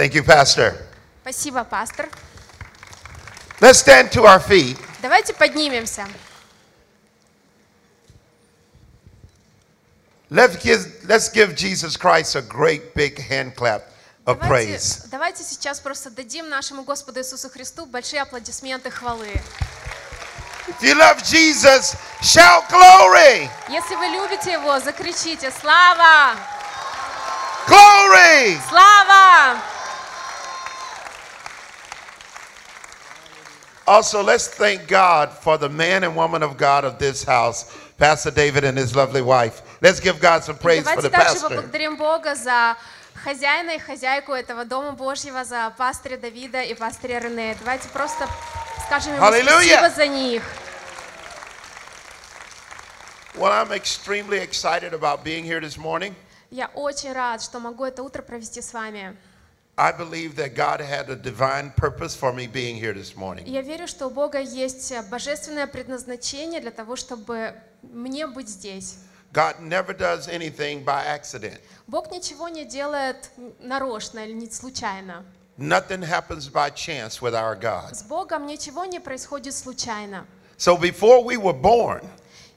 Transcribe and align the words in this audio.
Thank 0.00 0.14
you, 0.14 0.22
Pastor. 0.22 0.74
Спасибо, 1.20 1.62
пастор. 1.62 2.08
Let's 3.60 3.80
stand 3.80 4.10
to 4.12 4.24
our 4.24 4.40
feet. 4.40 4.78
Давайте 5.02 5.34
поднимемся. 5.34 6.08
Let's 10.30 10.56
give, 10.56 10.86
let's 11.06 11.28
give 11.28 11.54
Jesus 11.54 11.98
Christ 11.98 12.34
a 12.34 12.40
great 12.40 12.94
big 12.94 13.18
hand 13.18 13.54
clap 13.54 13.82
of 14.24 14.38
Давайте, 14.40 14.72
praise. 14.72 15.08
давайте 15.10 15.44
сейчас 15.44 15.80
просто 15.80 16.08
дадим 16.08 16.48
нашему 16.48 16.82
Господу 16.82 17.20
Иисусу 17.20 17.50
Христу 17.50 17.84
большие 17.84 18.22
аплодисменты 18.22 18.90
хвалы. 18.90 19.38
If 20.66 20.80
you 20.80 20.94
love 20.94 21.22
Jesus, 21.22 21.94
shout 22.22 22.66
glory! 22.70 23.50
Если 23.68 23.96
вы 23.96 24.06
любите 24.06 24.52
Его, 24.52 24.80
закричите 24.80 25.52
«Слава! 25.60 26.36
Glory! 27.66 28.58
Слава!» 28.70 29.60
Also, 33.90 34.22
let's 34.22 34.46
thank 34.46 34.86
God 34.86 35.32
for 35.32 35.58
the 35.58 35.68
man 35.68 36.04
and 36.04 36.14
woman 36.14 36.44
of 36.44 36.56
God 36.56 36.84
of 36.84 37.00
this 37.00 37.24
house, 37.24 37.76
Pastor 37.98 38.30
David 38.30 38.62
and 38.62 38.78
his 38.78 38.94
lovely 38.94 39.20
wife. 39.20 39.62
Let's 39.82 39.98
give 39.98 40.20
God 40.20 40.44
some 40.44 40.56
praise 40.56 40.88
for 40.88 40.94
Давайте 40.94 41.02
the 41.02 41.10
также 41.10 41.40
pastor. 41.40 41.48
поблагодарим 41.48 41.96
Бога 41.96 42.36
за 42.36 42.76
хозяина 43.24 43.70
и 43.70 43.78
хозяйку 43.80 44.30
этого 44.30 44.64
Дома 44.64 44.92
Божьего, 44.92 45.44
за 45.44 45.74
пастыря 45.76 46.16
Давида 46.18 46.62
и 46.62 46.74
пастыря 46.74 47.18
Рене. 47.18 47.56
Давайте 47.58 47.88
просто 47.88 48.28
скажем 48.86 49.16
ему 49.16 49.24
Аллилуйя! 49.26 49.78
спасибо 49.78 49.90
за 49.90 50.06
них. 50.06 50.42
Well, 53.34 53.50
I'm 53.50 53.72
extremely 53.72 54.38
excited 54.38 54.94
about 54.94 55.24
being 55.24 55.42
here 55.42 55.58
this 55.58 55.76
morning. 55.76 56.14
Я 56.52 56.70
очень 56.74 57.12
рад, 57.12 57.42
что 57.42 57.58
могу 57.58 57.84
это 57.84 58.04
утро 58.04 58.22
провести 58.22 58.62
с 58.62 58.72
вами. 58.72 59.16
I 59.80 59.92
believe 59.92 60.36
that 60.36 60.54
God 60.54 60.82
had 60.82 61.08
a 61.08 61.16
divine 61.16 61.72
purpose 61.74 62.14
for 62.14 62.34
me 62.34 62.46
being 62.46 62.76
here 62.76 62.92
this 62.92 63.16
morning. 63.16 63.46
Я 63.46 63.62
верю, 63.62 63.86
что 63.88 64.08
у 64.08 64.10
Бога 64.10 64.38
есть 64.38 64.92
божественное 65.08 65.66
предназначение 65.66 66.60
для 66.60 66.70
того, 66.70 66.96
чтобы 66.96 67.54
мне 67.82 68.26
быть 68.26 68.50
здесь. 68.50 68.98
God 69.32 69.60
never 69.62 69.96
does 69.96 70.28
anything 70.28 70.84
by 70.84 71.06
accident. 71.06 71.60
Бог 71.86 72.10
ничего 72.10 72.48
не 72.50 72.66
делает 72.66 73.30
нарочно 73.58 74.18
или 74.18 74.34
не 74.34 74.50
случайно. 74.50 75.24
Nothing 75.56 76.02
happens 76.02 76.50
by 76.50 76.68
chance 76.68 77.22
with 77.22 77.32
our 77.34 77.58
God. 77.58 77.94
С 77.94 78.02
Богом 78.02 78.46
ничего 78.46 78.84
не 78.84 79.00
происходит 79.00 79.54
случайно. 79.54 80.26
So 80.58 80.76
before 80.76 81.24
we 81.24 81.38
were 81.38 81.58
born, 81.58 82.06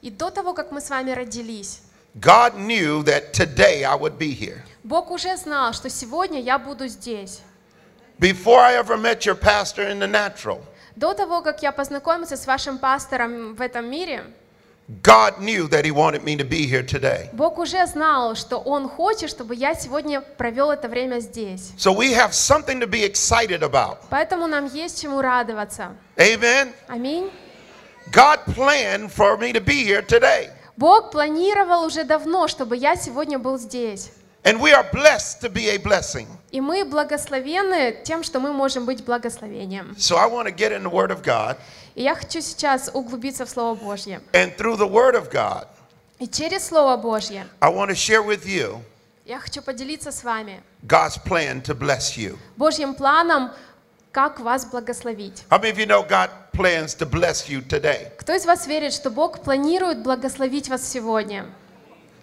И 0.02 0.10
до 0.10 0.30
того, 0.30 0.52
как 0.52 0.70
мы 0.72 0.82
с 0.82 0.90
вами 0.90 1.12
родились, 1.12 1.80
God 2.19 2.55
knew 2.55 3.03
that 3.03 3.33
today 3.33 3.83
I 3.83 3.95
would 3.95 4.17
be 4.17 4.33
here. 4.33 4.63
Бог 4.83 5.11
уже 5.11 5.35
знал, 5.37 5.73
что 5.73 5.89
сегодня 5.89 6.41
я 6.41 6.57
буду 6.57 6.87
здесь. 6.87 7.41
Before 8.19 8.59
I 8.59 8.73
ever 8.75 8.97
met 8.97 9.25
your 9.25 9.35
pastor 9.35 9.87
in 9.87 9.99
the 9.99 10.07
natural, 10.07 10.61
До 10.95 11.13
того, 11.13 11.41
как 11.41 11.61
я 11.61 11.71
познакомился 11.71 12.35
с 12.35 12.45
вашим 12.45 12.77
пастором 12.77 13.55
в 13.55 13.61
этом 13.61 13.89
мире, 13.89 14.23
God 15.03 15.39
knew 15.39 15.67
that 15.69 15.85
He 15.85 15.91
wanted 15.91 16.23
me 16.23 16.35
to 16.35 16.43
be 16.43 16.65
here 16.65 16.83
today. 16.83 17.29
Бог 17.31 17.59
уже 17.59 17.85
знал, 17.85 18.35
что 18.35 18.57
Он 18.57 18.89
хочет, 18.89 19.29
чтобы 19.29 19.55
я 19.55 19.75
сегодня 19.75 20.19
провел 20.21 20.71
это 20.71 20.89
время 20.89 21.19
здесь. 21.19 21.73
So 21.77 21.93
we 21.93 22.11
have 22.13 22.33
something 22.33 22.79
to 22.79 22.87
be 22.87 23.03
excited 23.05 23.61
about. 23.61 23.99
Поэтому 24.09 24.47
нам 24.47 24.65
есть 24.65 24.99
чему 25.01 25.21
радоваться. 25.21 25.95
Amen. 26.17 26.73
Аминь. 26.87 27.29
God 28.11 28.39
planned 28.47 29.11
for 29.11 29.37
me 29.37 29.53
to 29.53 29.61
be 29.61 29.83
here 29.83 30.01
today. 30.01 30.49
Бог 30.76 31.10
планировал 31.10 31.84
уже 31.84 32.04
давно, 32.04 32.48
чтобы 32.48 32.76
я 32.76 32.96
сегодня 32.96 33.38
был 33.38 33.58
здесь. 33.58 34.10
And 34.42 34.60
we 34.60 34.72
are 34.72 34.84
blessed 34.92 35.40
to 35.40 35.50
be 35.50 35.68
a 35.70 35.78
blessing. 35.78 36.26
И 36.50 36.60
мы 36.60 36.84
благословены 36.84 37.96
тем, 38.04 38.22
что 38.22 38.40
мы 38.40 38.52
можем 38.52 38.84
быть 38.84 39.02
благословением. 39.02 39.94
So 39.96 40.18
I 40.18 40.28
want 40.28 40.46
to 40.46 40.54
get 40.54 40.70
in 40.70 40.82
the 40.82 40.90
Word 40.90 41.10
of 41.10 41.22
God. 41.22 41.56
И 41.94 42.02
я 42.02 42.14
хочу 42.14 42.40
сейчас 42.42 42.90
углубиться 42.92 43.46
в 43.46 43.50
Слово 43.50 43.74
Божье. 43.74 44.20
And 44.32 44.54
through 44.56 44.76
the 44.76 44.88
Word 44.88 45.14
of 45.14 45.30
God, 45.30 45.66
И 46.18 46.28
через 46.28 46.66
Слово 46.66 46.96
Божье 46.96 47.46
I 47.60 47.70
want 47.72 47.88
to 47.88 47.94
share 47.94 48.22
with 48.22 48.44
you 48.44 48.80
я 49.24 49.40
хочу 49.40 49.62
поделиться 49.62 50.12
с 50.12 50.22
вами 50.22 50.62
God's 50.82 51.18
plan 51.24 51.62
to 51.62 51.74
bless 51.74 52.16
you. 52.16 52.36
Божьим 52.56 52.94
планом, 52.94 53.50
как 54.14 54.38
вас 54.38 54.64
благословить. 54.64 55.42
How 55.50 55.58
many 55.60 55.72
of 55.72 55.78
you 55.78 55.86
know 55.86 56.06
God 56.08 56.30
plans 56.52 56.94
to 56.98 57.04
bless 57.04 57.48
you 57.48 57.60
today? 57.66 58.12
Кто 58.16 58.32
из 58.32 58.46
вас 58.46 58.66
верит, 58.68 58.92
что 58.94 59.10
Бог 59.10 59.40
планирует 59.42 60.02
благословить 60.04 60.68
вас 60.68 60.88
сегодня? 60.88 61.46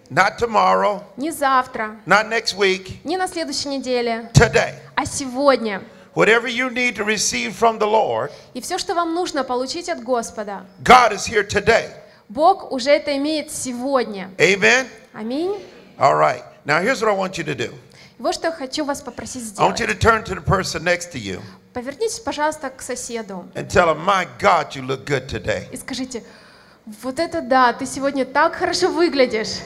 Not 0.08 0.38
tomorrow, 0.38 1.02
Не 1.16 1.30
завтра, 1.30 1.96
not 2.06 2.28
next 2.30 2.56
week, 2.56 2.96
не 3.04 3.16
на 3.18 3.28
следующей 3.28 3.68
неделе, 3.68 4.30
today. 4.32 4.74
а 4.96 5.04
сегодня. 5.04 5.82
Whatever 6.14 6.46
you 6.46 6.70
need 6.70 6.96
to 6.96 7.04
receive 7.04 7.54
from 7.58 7.78
the 7.78 7.86
Lord, 7.86 8.30
И 8.54 8.60
все, 8.62 8.78
что 8.78 8.94
вам 8.94 9.14
нужно 9.14 9.44
получить 9.44 9.88
от 9.90 10.02
Господа, 10.02 10.64
God 10.82 11.12
is 11.12 11.28
here 11.28 11.46
today. 11.46 11.90
Бог 12.30 12.72
уже 12.72 12.90
это 12.90 13.14
имеет 13.18 13.50
сегодня. 13.52 14.30
Amen? 14.38 14.86
Аминь. 15.12 15.62
All 15.98 16.14
right. 16.14 16.42
Now, 16.64 16.80
here's 16.80 17.02
what 17.02 17.08
I 17.10 17.16
want 17.16 17.36
you 17.36 17.44
to 17.44 17.54
do 17.54 17.70
вот 18.18 18.34
что 18.34 18.46
я 18.48 18.52
хочу 18.52 18.84
вас 18.84 19.00
попросить 19.02 19.58
I 19.58 19.64
want 19.66 19.72
you 19.80 19.84
сделать. 19.84 19.98
to 19.98 19.98
turn 19.98 20.24
to 20.24 20.34
the 20.34 20.40
person 20.40 20.84
next 20.84 21.10
to 21.12 21.18
you 21.18 21.40
Повернитесь, 21.72 22.20
пожалуйста, 22.20 22.68
к 22.70 22.82
соседу 22.82 23.46
and 23.54 23.66
tell 23.68 23.88
him, 23.88 24.04
My 24.04 24.26
God, 24.38 24.74
you 24.74 24.82
look 24.86 25.04
good 25.06 25.26
today. 25.26 25.68
и 25.72 25.76
скажите, 25.78 26.22
вот 26.84 27.18
это 27.18 27.40
да, 27.40 27.72
ты 27.72 27.86
сегодня 27.86 28.24
так 28.26 28.56
хорошо 28.56 28.88
выглядишь. 28.88 29.60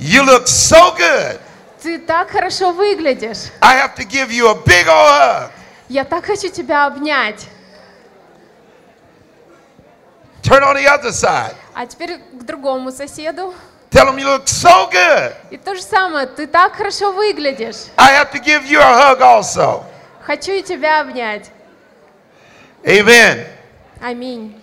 You 0.00 0.24
look 0.24 0.46
so 0.46 0.96
good. 0.96 1.38
Ты 1.82 1.98
так 1.98 2.30
хорошо 2.30 2.72
выглядишь. 2.72 3.50
I 3.60 3.76
have 3.76 3.94
to 3.96 4.04
give 4.04 4.30
you 4.30 4.48
a 4.48 4.54
big 4.54 4.86
old 4.88 5.08
hug. 5.08 5.50
Я 5.88 6.04
так 6.04 6.24
хочу 6.24 6.48
тебя 6.48 6.86
обнять. 6.86 7.46
Turn 10.42 10.62
on 10.62 10.74
the 10.74 10.86
other 10.86 11.12
side. 11.12 11.54
А 11.74 11.86
теперь 11.86 12.18
к 12.18 12.42
другому 12.44 12.90
соседу. 12.90 13.54
Tell 13.90 14.08
him 14.08 14.16
you 14.18 14.24
look 14.24 14.46
so 14.46 14.90
good. 14.90 15.34
И 15.50 15.56
то 15.56 15.74
же 15.74 15.82
самое, 15.82 16.26
ты 16.26 16.46
так 16.46 16.74
хорошо 16.74 17.12
выглядишь. 17.12 17.86
I 17.96 18.12
have 18.14 18.32
to 18.32 18.42
give 18.42 18.64
you 18.66 18.80
a 18.80 19.14
hug 19.14 19.20
also. 19.20 19.84
Хочу 20.29 20.51
и 20.51 20.63
тебя 20.63 21.01
обнять. 21.01 21.51
Amen. 22.83 23.45
Аминь. 24.01 24.59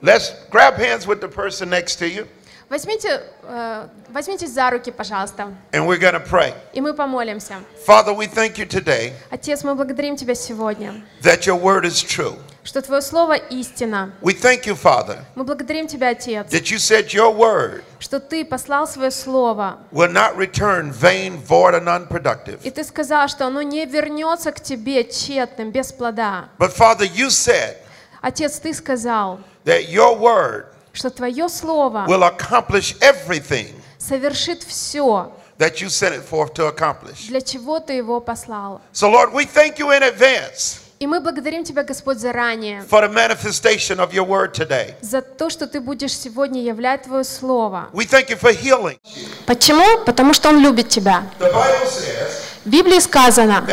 Let's 0.00 0.32
grab 0.50 0.74
hands 0.76 1.06
with 1.06 1.20
the 1.20 1.28
person 1.28 1.68
next 1.70 1.98
to 2.00 2.08
you 2.08 2.26
Возьмите, 2.68 3.22
э, 3.42 3.88
возьмитесь 4.08 4.50
за 4.50 4.70
руки, 4.70 4.90
пожалуйста, 4.90 5.52
and 5.72 5.86
we're 5.86 5.98
going 5.98 6.14
to 6.14 6.20
pray. 6.26 6.54
и 6.72 6.80
мы 6.80 6.94
помолимся. 6.94 7.62
Father, 7.86 8.14
we 8.14 8.26
thank 8.26 8.56
you 8.56 8.66
today 8.66 9.12
Отец, 9.30 9.62
мы 9.62 9.74
благодарим 9.74 10.16
Тебя 10.16 10.34
сегодня, 10.34 11.04
that 11.20 11.46
your 11.46 11.56
word 11.60 11.84
is 11.84 12.02
true. 12.02 12.38
Что 12.67 12.81
Твое 12.81 13.01
Слово 13.01 13.35
истина. 13.35 14.11
We 14.21 14.33
thank 14.33 14.65
you, 14.65 14.75
Father, 14.75 15.19
Мы 15.35 15.45
благодарим 15.45 15.87
Тебя, 15.87 16.09
Отец, 16.09 16.47
that 16.51 16.69
you 16.69 16.77
said 16.77 17.13
your 17.13 17.33
word 17.33 17.81
что 17.97 18.19
Ты 18.19 18.43
послал 18.43 18.89
Свое 18.89 19.09
Слово, 19.09 19.79
will 19.93 20.11
not 20.11 20.35
return 20.35 20.91
vain, 20.91 21.41
void, 21.41 21.75
and 21.75 21.87
unproductive. 21.87 22.59
и 22.63 22.69
Ты 22.69 22.83
сказал, 22.83 23.29
что 23.29 23.47
оно 23.47 23.61
не 23.61 23.85
вернется 23.85 24.51
к 24.51 24.59
Тебе 24.59 25.05
тщетным, 25.05 25.71
без 25.71 25.93
плода. 25.93 26.49
But 26.59 26.73
Father, 26.75 27.05
you 27.05 27.27
said 27.29 27.77
Отец, 28.21 28.59
Ты 28.59 28.73
сказал, 28.73 29.39
that 29.63 29.87
your 29.89 30.17
word 30.19 30.65
что 30.91 31.09
Твое 31.09 31.47
Слово 31.47 32.05
will 32.05 32.23
accomplish 32.23 32.97
everything 32.99 33.73
совершит 33.97 34.63
все, 34.63 35.31
that 35.57 35.79
you 35.79 35.87
sent 35.87 36.15
it 36.15 36.25
forth 36.29 36.53
to 36.55 36.67
accomplish. 36.67 37.29
для 37.29 37.39
чего 37.39 37.79
Ты 37.79 37.93
его 37.93 38.19
послал. 38.19 38.81
So, 38.91 39.09
Lord, 39.09 39.31
we 39.31 39.45
thank 39.45 39.79
you 39.79 39.91
in 39.91 40.03
advance 40.03 40.81
И 40.99 41.05
мы 41.05 41.19
благодарим 41.19 41.63
Тебя, 41.63 41.83
Господь, 41.83 42.17
заранее 42.19 42.83
for 42.89 43.01
the 43.01 43.13
manifestation 43.13 43.99
of 43.99 44.11
your 44.13 44.25
word 44.25 44.53
today. 44.53 44.95
за 45.01 45.21
то, 45.21 45.49
что 45.49 45.67
Ты 45.67 45.79
будешь 45.79 46.17
сегодня 46.17 46.63
являть 46.63 47.03
Твое 47.03 47.23
Слово. 47.23 47.89
We 47.93 48.05
thank 48.09 48.29
you 48.29 48.39
for 48.39 48.51
healing. 48.51 48.97
Почему? 49.45 50.03
Потому 50.05 50.33
что 50.33 50.49
Он 50.49 50.59
любит 50.59 50.89
тебя. 50.89 51.23
The 51.39 51.53
Bible 51.53 51.85
says 51.87 52.47
В 52.65 52.69
Библии 52.69 52.99
сказано, 52.99 53.65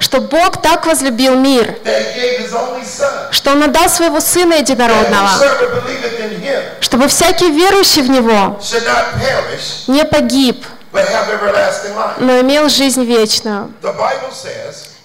что 0.00 0.20
Бог 0.22 0.60
так 0.62 0.86
возлюбил 0.86 1.36
мир, 1.36 1.76
что 3.30 3.52
Он 3.52 3.62
отдал 3.62 3.88
Своего 3.88 4.20
Сына 4.20 4.54
Единородного, 4.54 5.28
чтобы 6.80 7.06
всякий 7.08 7.50
верующий 7.50 8.02
в 8.02 8.10
Него 8.10 8.58
не 9.86 10.04
погиб, 10.06 10.66
но 12.18 12.40
имел 12.40 12.68
жизнь 12.68 13.04
вечную. 13.04 13.70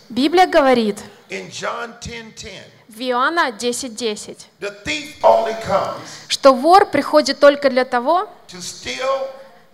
Библия 0.10 0.48
говорит 0.48 0.98
10 1.30 2.00
10, 2.00 2.64
в 2.88 3.00
Иоанна 3.00 3.52
10.10, 3.52 4.38
the 4.60 4.84
thief 4.84 5.22
only 5.22 5.56
comes 5.68 6.00
что 6.28 6.54
вор 6.54 6.86
приходит 6.86 7.40
только 7.40 7.70
для 7.70 7.86
того, 7.86 8.28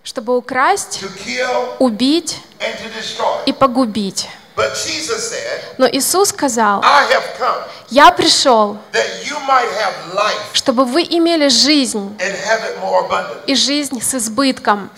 чтобы 0.02 0.36
украсть, 0.36 1.02
убить 1.78 2.38
и 3.46 3.52
погубить. 3.52 4.28
Но 5.78 5.86
Иисус 5.86 6.30
сказал, 6.30 6.82
«Я 7.90 8.10
пришел, 8.10 8.78
чтобы 10.52 10.84
вы 10.84 11.02
имели 11.02 11.48
жизнь 11.48 12.18
и 13.46 13.54
жизнь 13.54 14.02
с 14.02 14.14
избытком». 14.14 14.90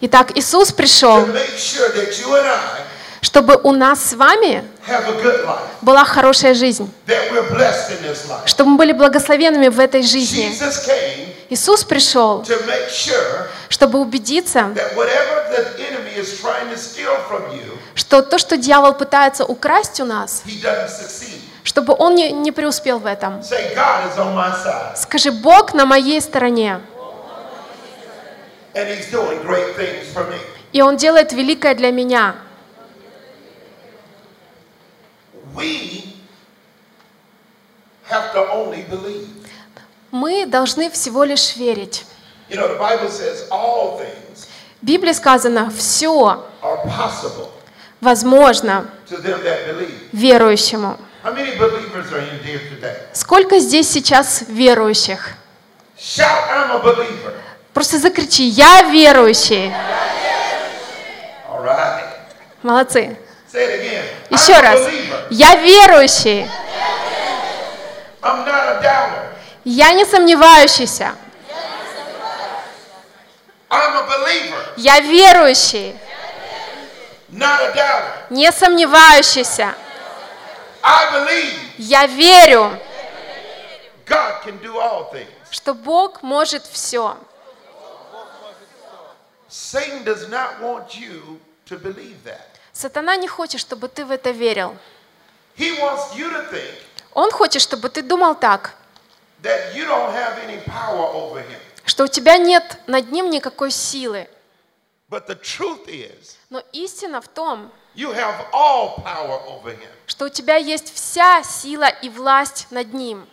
Итак, 0.00 0.36
Иисус 0.36 0.70
пришел, 0.70 1.26
чтобы 3.20 3.58
у 3.62 3.72
нас 3.72 4.10
с 4.10 4.14
вами 4.14 4.64
была 5.80 6.04
хорошая 6.04 6.54
жизнь, 6.54 6.90
чтобы 8.46 8.70
мы 8.70 8.76
были 8.76 8.92
благословенными 8.92 9.68
в 9.68 9.80
этой 9.80 10.02
жизни. 10.02 10.52
Иисус 11.50 11.84
пришел, 11.84 12.44
чтобы 13.68 13.98
убедиться, 14.00 14.74
что 17.94 18.22
то, 18.22 18.38
что 18.38 18.56
дьявол 18.56 18.94
пытается 18.94 19.44
украсть 19.44 20.00
у 20.00 20.04
нас, 20.04 20.42
чтобы 21.64 21.94
он 21.98 22.14
не, 22.14 22.32
не 22.32 22.52
преуспел 22.52 22.98
в 22.98 23.06
этом. 23.06 23.42
Скажи, 24.96 25.30
Бог 25.32 25.74
на 25.74 25.86
моей 25.86 26.20
стороне, 26.20 26.80
и 30.72 30.82
Он 30.82 30.96
делает 30.96 31.32
великое 31.32 31.74
для 31.74 31.90
меня. 31.90 32.34
We 32.34 32.36
have 32.36 32.44
to 34.74 35.12
only 35.12 35.44
believe. 35.44 35.47
Мы 40.10 40.46
должны 40.46 40.90
всего 40.90 41.24
лишь 41.24 41.56
верить. 41.56 42.04
В 44.80 44.86
Библии 44.86 45.12
сказано, 45.12 45.70
все 45.76 46.44
возможно 48.00 48.88
верующему. 50.12 50.96
Сколько 53.12 53.58
здесь 53.58 53.90
сейчас 53.90 54.44
верующих? 54.48 55.34
Просто 57.74 57.98
закричи, 57.98 58.44
я 58.48 58.82
верующий. 58.82 59.72
Молодцы. 62.62 63.18
Еще 64.30 64.60
раз. 64.60 64.80
Я 65.30 65.56
верующий. 65.56 66.48
Я 69.64 69.92
не 69.92 70.04
сомневающийся. 70.04 71.14
Я 74.76 75.00
верующий, 75.00 75.94
не 78.30 78.52
сомневающийся. 78.52 79.74
Я 81.76 82.06
верю, 82.06 82.78
что 85.50 85.74
Бог 85.74 86.22
может 86.22 86.64
все. 86.64 87.16
Сатана 92.72 93.16
не 93.16 93.28
хочет, 93.28 93.60
чтобы 93.60 93.88
ты 93.88 94.04
в 94.04 94.10
это 94.10 94.30
верил. 94.30 94.76
Он 97.14 97.30
хочет, 97.30 97.62
чтобы 97.62 97.88
ты 97.88 98.02
думал 98.02 98.34
так, 98.34 98.74
что 101.84 102.04
у 102.04 102.08
тебя 102.08 102.36
нет 102.38 102.78
над 102.86 103.10
ним 103.10 103.30
никакой 103.30 103.70
силы. 103.70 104.28
Но 106.50 106.62
истина 106.72 107.20
в 107.20 107.28
том, 107.28 107.72
что 110.06 110.26
у 110.26 110.28
тебя 110.28 110.56
есть 110.56 110.94
вся 110.94 111.42
сила 111.42 111.88
и 111.88 112.08
власть 112.08 112.66
над 112.70 112.92
ним. 112.94 113.26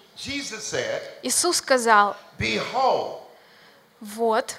Иисус 1.22 1.58
сказал, 1.58 2.16
вот, 4.00 4.56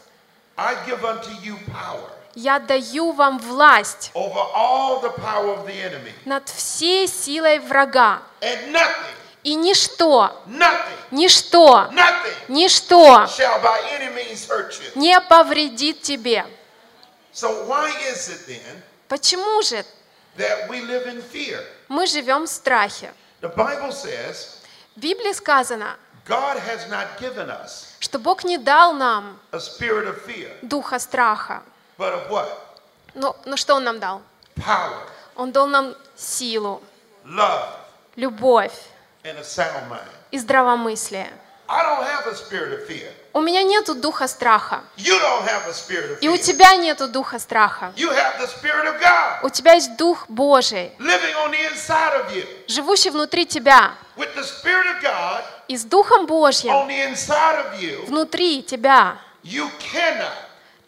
Я 2.37 2.59
даю 2.59 3.13
вам 3.13 3.39
власть 3.39 4.13
над 6.27 6.49
всей 6.51 7.09
силой 7.09 7.59
врага. 7.61 8.21
И 9.43 9.55
ничто, 9.55 10.45
ничто, 11.11 11.89
ничто 12.49 13.27
не 14.97 15.21
повредит 15.23 16.03
тебе. 16.03 16.45
Почему 19.09 19.63
же 19.63 19.85
мы 21.89 22.07
живем 22.07 22.45
в 22.45 22.49
страхе? 22.51 23.15
В 23.41 23.47
Библии 24.97 25.33
сказано, 25.33 25.97
что 28.01 28.19
Бог 28.19 28.45
не 28.45 28.59
дал 28.59 28.93
нам 28.93 29.41
духа 30.61 30.99
страха. 30.99 31.63
But 31.99 32.13
of 32.13 32.29
what? 32.31 32.49
Но, 33.15 33.37
но 33.45 33.57
что 33.57 33.75
Он 33.75 33.85
нам 33.85 33.99
дал? 34.01 34.23
Power, 34.57 35.01
Он 35.37 35.53
дал 35.53 35.67
нам 35.67 35.95
силу, 36.17 36.83
love, 37.25 37.69
любовь 38.17 38.73
and 39.25 39.39
a 39.39 39.43
sound 39.45 39.89
mind. 39.89 40.03
и 40.31 40.39
здравомыслие. 40.39 41.31
I 41.69 41.83
don't 41.83 42.05
have 42.07 42.27
a 42.29 42.35
spirit 42.37 42.73
of 42.79 42.87
fear. 42.87 43.11
У 43.33 43.41
меня 43.41 43.63
нету 43.65 43.95
духа 43.97 44.29
страха. 44.29 44.83
You 44.97 45.19
don't 45.21 45.43
have 45.45 45.67
a 45.69 45.73
spirit 45.73 46.13
of 46.13 46.19
И 46.21 46.29
у 46.29 46.35
fear. 46.35 46.39
тебя 46.39 46.77
нету 46.77 47.09
духа 47.09 47.39
страха. 47.41 47.93
You 47.97 48.11
have 48.11 48.39
the 48.39 48.47
spirit 48.47 48.87
of 48.87 49.01
God 49.01 49.41
У 49.43 49.51
тебя 49.51 49.73
есть 49.75 49.97
Дух 49.97 50.27
Божий, 50.29 50.93
living 51.01 51.35
on 51.45 51.51
the 51.51 51.73
inside 51.73 52.15
of 52.25 52.33
you. 52.33 52.47
живущий 52.69 53.11
внутри 53.11 53.47
тебя. 53.47 53.95
With 54.17 54.35
the 54.37 54.45
spirit 54.45 54.87
of 54.87 55.03
God 55.03 55.43
И 55.69 55.77
с 55.77 55.83
Духом 55.85 56.27
Божьим 56.27 56.71
on 56.73 56.87
the 56.87 57.11
inside 57.13 57.59
of 57.67 57.81
you, 57.81 58.07
внутри 58.07 58.63
тебя 58.63 59.19
you 59.43 59.69
cannot 59.93 60.33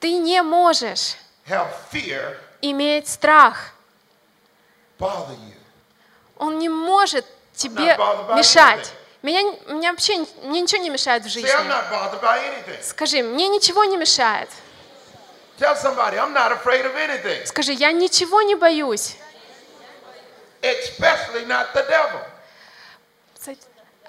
ты 0.01 0.19
не 0.19 0.43
можешь 0.43 1.17
иметь 2.63 3.09
страх. 3.09 3.73
Он 6.37 6.59
не 6.59 6.69
может 6.69 7.27
тебе 7.55 7.97
мешать. 8.37 8.93
Меня, 9.23 9.43
меня 9.67 9.91
вообще 9.91 10.25
мне 10.45 10.61
ничего 10.61 10.83
не 10.83 10.91
мешает 10.91 11.25
в 11.25 11.29
жизни. 11.29 11.51
Скажи, 12.83 13.23
мне 13.23 13.49
ничего 13.49 13.85
не 13.85 13.97
мешает. 13.97 14.49
Скажи, 17.47 17.73
я 17.73 17.91
ничего 17.91 18.43
не 18.43 18.55
боюсь. 18.55 19.17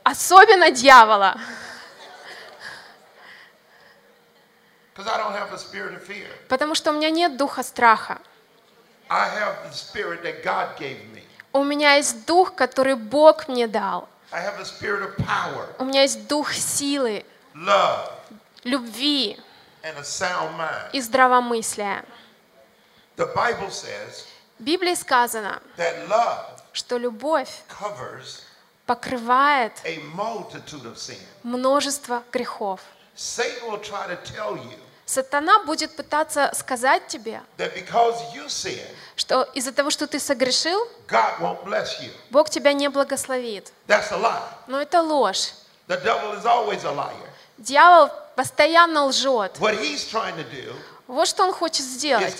Особенно 0.03 0.71
дьявола. 0.71 1.35
Because 1.35 1.47
I 4.13 4.67
don't 4.69 4.77
have 4.77 4.77
a 4.77 4.77
spirit 4.77 4.77
of 4.77 4.77
fear. 4.77 4.78
Потому 6.47 6.75
что 6.75 6.91
у 6.91 6.93
меня 6.93 7.09
нет 7.09 7.37
духа 7.37 7.63
страха. 7.63 8.19
У 11.51 11.63
меня 11.63 11.95
есть 11.95 12.25
дух, 12.25 12.53
который 12.55 12.95
Бог 12.95 13.47
мне 13.47 13.67
дал. 13.67 14.07
У 14.31 15.85
меня 15.85 16.01
есть 16.03 16.27
дух 16.27 16.53
силы, 16.53 17.25
любви 18.63 19.39
и 20.93 21.01
здравомыслия. 21.01 22.05
В 23.17 24.63
Библии 24.63 24.93
сказано, 24.93 25.61
что 26.73 26.97
любовь 26.97 27.63
покрывает 28.85 29.73
множество 31.43 32.23
грехов. 32.31 32.81
Satan 33.19 33.69
will 33.69 33.79
try 33.79 34.07
to 34.07 34.15
tell 34.23 34.55
you 34.55 34.79
Сатана 35.05 35.63
будет 35.65 35.93
пытаться 35.95 36.51
сказать 36.53 37.07
тебе, 37.07 37.41
that 37.57 37.73
because 37.75 38.15
you 38.33 38.45
sin, 38.47 38.79
что 39.17 39.43
из-за 39.55 39.73
того, 39.73 39.89
что 39.89 40.07
ты 40.07 40.19
согрешил. 40.19 40.87
Бог 42.29 42.49
тебя 42.49 42.71
не 42.71 42.87
благословит. 42.89 43.73
Но 44.67 44.79
это 44.79 45.01
ложь. 45.01 45.51
The 45.87 46.01
devil 46.01 46.33
is 46.39 46.45
always 46.45 46.85
a 46.85 46.93
liar. 46.93 47.29
Дьявол 47.57 48.09
постоянно 48.37 49.05
лжет. 49.05 49.57
What 49.59 49.77
he's 49.81 50.05
trying 50.09 50.37
to 50.37 50.49
do 50.49 50.73
Вот 51.07 51.27
что 51.27 51.43
он 51.43 51.51
хочет 51.51 51.85
сделать. 51.85 52.37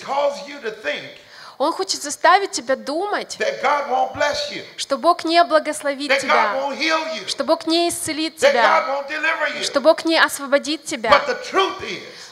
Он 1.60 1.74
хочет 1.74 2.02
заставить 2.02 2.52
тебя 2.52 2.74
думать, 2.74 3.36
что 4.78 4.96
Бог 4.96 5.24
не 5.24 5.44
благословит 5.44 6.18
тебя, 6.18 6.54
что 7.26 7.44
Бог 7.44 7.66
не 7.66 7.90
исцелит 7.90 8.38
тебя, 8.38 9.04
что 9.62 9.82
Бог 9.82 10.06
не 10.06 10.18
освободит 10.18 10.84
тебя. 10.84 11.20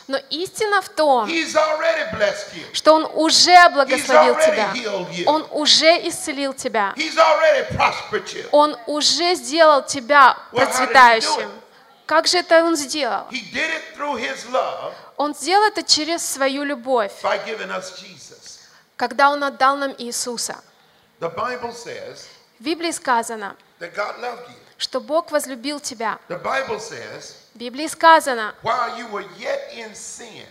Но 0.06 0.16
истина 0.30 0.80
в 0.80 0.88
том, 0.88 1.28
что 2.73 2.94
Он 2.94 3.04
уже 3.12 3.68
благословил 3.68 4.35
тебя. 4.37 4.73
Он 5.26 5.47
уже 5.50 6.08
исцелил 6.08 6.54
тебя. 6.54 6.94
Он 8.50 8.78
уже 8.87 9.35
сделал 9.35 9.82
тебя 9.82 10.38
процветающим. 10.52 11.50
Как 12.06 12.26
же 12.26 12.38
это 12.38 12.64
Он 12.64 12.76
сделал? 12.76 13.26
Он 15.18 15.35
сделал 15.35 15.64
это 15.64 15.82
через 15.82 16.25
свою 16.25 16.64
любовь, 16.64 17.12
когда 18.99 19.31
Он 19.31 19.43
отдал 19.43 19.76
нам 19.76 19.95
Иисуса. 19.97 20.57
The 21.21 21.35
Bible 21.35 21.73
says 21.73 22.26
В 22.61 22.64
Библии 22.64 22.90
сказано, 22.90 23.57
that 23.81 23.95
God 23.95 24.19
loved 24.21 24.47
you. 24.49 24.55
что 24.76 25.00
Бог 25.00 25.31
возлюбил 25.31 25.81
тебя. 25.81 26.19
The 26.28 26.43
Bible 26.43 26.78
says, 26.78 27.35
В 27.55 27.59
Библии 27.59 27.87
сказано, 27.87 28.55
while 28.62 28.99
you 28.99 29.09
were 29.11 29.26
yet 29.38 29.73
in 29.75 29.95
sin, 29.95 30.45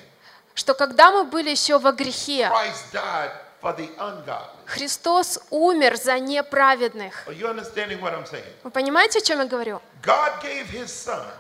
что 0.55 0.73
когда 0.73 1.11
мы 1.11 1.25
были 1.25 1.51
еще 1.51 1.77
во 1.77 1.91
грехе, 1.91 2.47
Christ 2.49 2.91
died 2.93 3.31
for 3.61 3.75
the 3.75 3.89
ungodly. 3.97 4.55
Христос 4.65 5.39
умер 5.49 5.97
за 5.97 6.19
неправедных. 6.19 7.25
Вы 7.25 8.71
понимаете, 8.71 9.19
о 9.19 9.21
чем 9.21 9.39
я 9.39 9.45
говорю? 9.45 9.81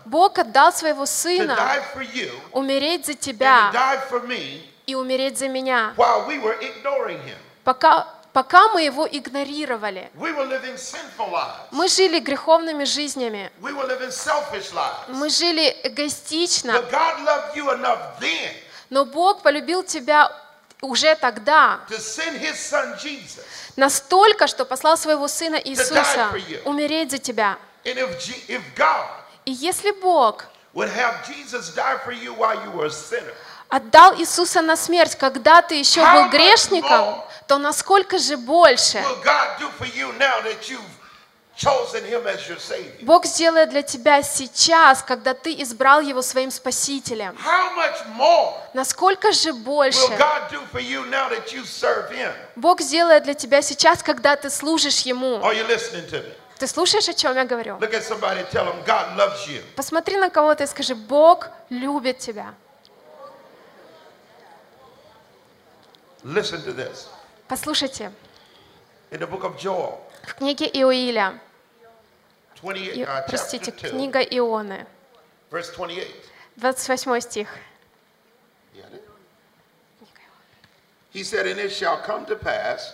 Бог 0.05 0.37
отдал 0.37 0.73
своего 0.73 1.05
Сына 1.05 1.57
умереть 2.51 3.05
за 3.05 3.13
тебя 3.13 3.71
и 4.87 4.95
умереть 4.95 5.37
за 5.37 5.49
меня, 5.49 5.93
while 5.97 6.25
we 6.25 6.39
were 6.41 6.57
ignoring 6.61 7.21
him. 7.23 7.37
пока, 7.65 8.07
пока 8.31 8.69
мы 8.69 8.81
его 8.83 9.05
игнорировали. 9.05 10.09
Мы 11.71 11.87
жили 11.89 12.19
греховными 12.19 12.85
жизнями, 12.85 13.51
мы 15.09 15.29
жили 15.29 15.77
эгоистично, 15.83 16.81
но 18.89 19.05
Бог 19.05 19.41
полюбил 19.41 19.83
тебя 19.83 20.31
уже 20.81 21.15
тогда, 21.15 21.81
настолько, 23.75 24.47
что 24.47 24.63
послал 24.63 24.97
своего 24.97 25.27
Сына 25.27 25.57
Иисуса 25.57 26.31
умереть 26.63 27.11
за 27.11 27.17
тебя. 27.17 27.57
И 27.83 29.51
если 29.51 29.91
Бог 29.91 30.45
would 30.73 30.89
have 30.89 31.25
Jesus 31.25 31.73
die 31.73 31.97
for 32.05 32.11
you 32.13 32.33
while 32.33 32.55
you 32.63 32.69
were 32.71 32.85
a 32.85 32.91
sinner, 32.91 33.33
отдал 33.69 34.15
Иисуса 34.17 34.61
на 34.61 34.75
смерть, 34.75 35.15
когда 35.15 35.61
ты 35.61 35.75
еще 35.75 36.01
был 36.01 36.29
грешником, 36.29 37.23
то 37.47 37.57
насколько 37.57 38.17
же 38.17 38.37
больше? 38.37 39.03
Бог 43.01 43.25
сделает 43.25 43.69
для 43.71 43.81
тебя 43.81 44.21
сейчас, 44.21 45.01
когда 45.01 45.33
ты 45.33 45.53
избрал 45.63 46.01
Его 46.01 46.21
своим 46.21 46.51
Спасителем? 46.51 47.35
Насколько 48.73 49.31
же 49.31 49.53
больше? 49.53 49.99
Бог 52.55 52.81
сделает 52.81 53.23
для 53.23 53.33
тебя 53.33 53.61
сейчас, 53.63 54.03
когда 54.03 54.35
ты 54.35 54.51
служишь 54.51 54.99
Ему? 55.01 55.41
Ты 56.59 56.67
слушаешь, 56.67 57.07
о 57.09 57.13
чем 57.13 57.35
я 57.35 57.45
говорю? 57.45 57.79
Посмотри 59.75 60.17
на 60.17 60.29
кого-то 60.29 60.63
и 60.63 60.67
скажи, 60.67 60.93
Бог 60.95 61.49
любит 61.69 62.19
тебя. 62.19 62.53
Listen 66.27 66.61
to 66.63 66.73
this. 66.73 67.07
Послушайте, 67.47 68.11
In 69.11 69.19
the 69.19 69.27
book 69.27 69.45
of 69.45 69.57
Joel, 69.57 69.99
в 70.23 70.35
книге 70.35 70.65
Иоиля, 70.73 71.39
28, 72.61 72.95
И- 72.95 73.05
uh, 73.05 73.25
простите, 73.29 73.71
chapter 73.71 73.89
2, 73.89 73.89
книга 73.91 74.19
Ионы, 74.19 74.85
verse 75.49 75.71
28. 75.73 76.13
28 76.57 77.21
стих. 77.21 77.47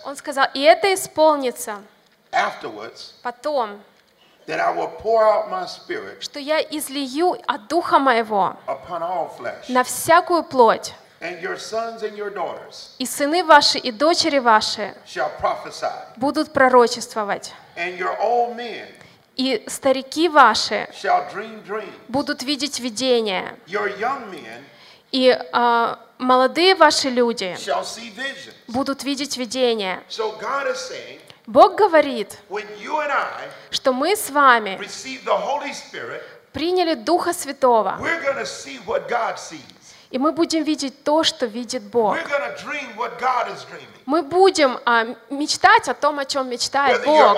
Он 0.04 0.16
сказал, 0.16 0.46
и 0.54 0.60
это 0.60 0.94
исполнится 0.94 1.82
потом, 3.22 3.82
что 6.20 6.38
я 6.38 6.60
излию 6.60 7.36
от 7.46 7.68
Духа 7.68 7.98
Моего 7.98 8.56
на 9.68 9.82
всякую 9.82 10.44
плоть, 10.44 10.94
и 12.98 13.06
сыны 13.06 13.44
ваши 13.44 13.78
и 13.78 13.90
дочери 13.90 14.38
ваши 14.38 14.94
будут 16.16 16.52
пророчествовать, 16.52 17.52
и 19.36 19.64
старики 19.66 20.28
ваши 20.28 20.86
будут 22.08 22.42
видеть 22.42 22.78
видения, 22.78 23.56
и 25.12 25.30
а, 25.52 25.98
молодые 26.18 26.74
ваши 26.74 27.08
люди 27.08 27.56
будут 28.68 29.02
видеть 29.04 29.36
видения. 29.38 30.02
Бог 31.46 31.76
говорит, 31.76 32.38
что 33.70 33.92
мы 33.92 34.14
с 34.16 34.30
вами 34.30 34.78
приняли 36.52 36.94
Духа 36.94 37.32
Святого, 37.32 37.98
и 40.14 40.18
мы 40.18 40.30
будем 40.30 40.62
видеть 40.62 41.02
то, 41.02 41.24
что 41.24 41.46
видит 41.46 41.82
Бог. 41.82 42.16
Мы 44.06 44.22
будем 44.22 44.78
а, 44.84 45.06
мечтать 45.28 45.88
о 45.88 45.94
том, 45.94 46.20
о 46.20 46.24
чем 46.24 46.48
мечтает 46.48 47.04
Бог. 47.04 47.36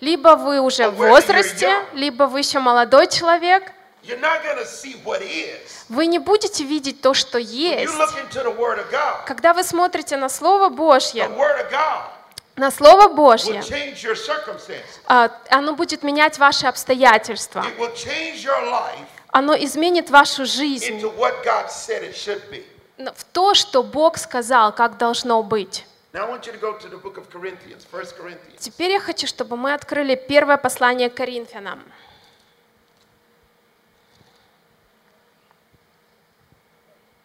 Либо 0.00 0.36
вы 0.36 0.60
уже 0.60 0.88
в 0.88 0.94
возрасте, 0.94 1.70
либо 1.92 2.24
вы 2.24 2.38
еще 2.38 2.60
молодой 2.60 3.08
человек. 3.08 3.70
Вы 5.90 6.06
не 6.06 6.18
будете 6.18 6.64
видеть 6.64 7.02
то, 7.02 7.12
что 7.12 7.36
есть. 7.36 7.92
Когда 9.26 9.52
вы 9.52 9.62
смотрите 9.62 10.16
на 10.16 10.30
Слово 10.30 10.70
Божье, 10.70 11.28
на 12.56 12.70
Слово 12.70 13.08
Божье, 13.08 13.62
а, 15.06 15.30
оно 15.50 15.74
будет 15.74 16.02
менять 16.02 16.38
ваши 16.38 16.66
обстоятельства. 16.66 17.66
Оно 19.32 19.54
изменит 19.54 20.10
вашу 20.10 20.44
жизнь 20.44 21.00
в 22.98 23.24
то, 23.32 23.54
что 23.54 23.82
Бог 23.82 24.18
сказал, 24.18 24.74
как 24.74 24.98
должно 24.98 25.42
быть. 25.42 25.86
Now 26.12 26.24
I 26.24 26.30
want 26.30 26.46
you 26.46 26.52
to 26.52 26.60
go 26.60 26.78
to 26.78 26.90
the 26.90 26.98
book 27.00 27.16
of 27.16 27.30
Corinthians, 27.32 27.86
1 27.90 28.04
Corinthians. 28.18 28.58
Теперь 28.58 28.90
я 28.90 29.00
хочу, 29.00 29.26
чтобы 29.26 29.56
мы 29.56 29.72
открыли 29.72 30.14
первое 30.14 30.58
послание 30.58 31.08
к 31.08 31.14
Коринфянам. 31.14 31.82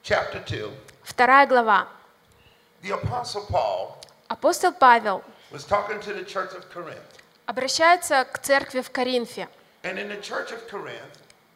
Chapter 0.03 0.41
2. 0.45 0.71
Вторая 1.03 1.45
глава. 1.45 1.89
Апостол 4.29 4.71
Павел 4.71 5.21
обращается 7.45 8.23
к 8.23 8.39
церкви 8.39 8.79
в 8.79 8.89
Коринфе. 8.91 9.49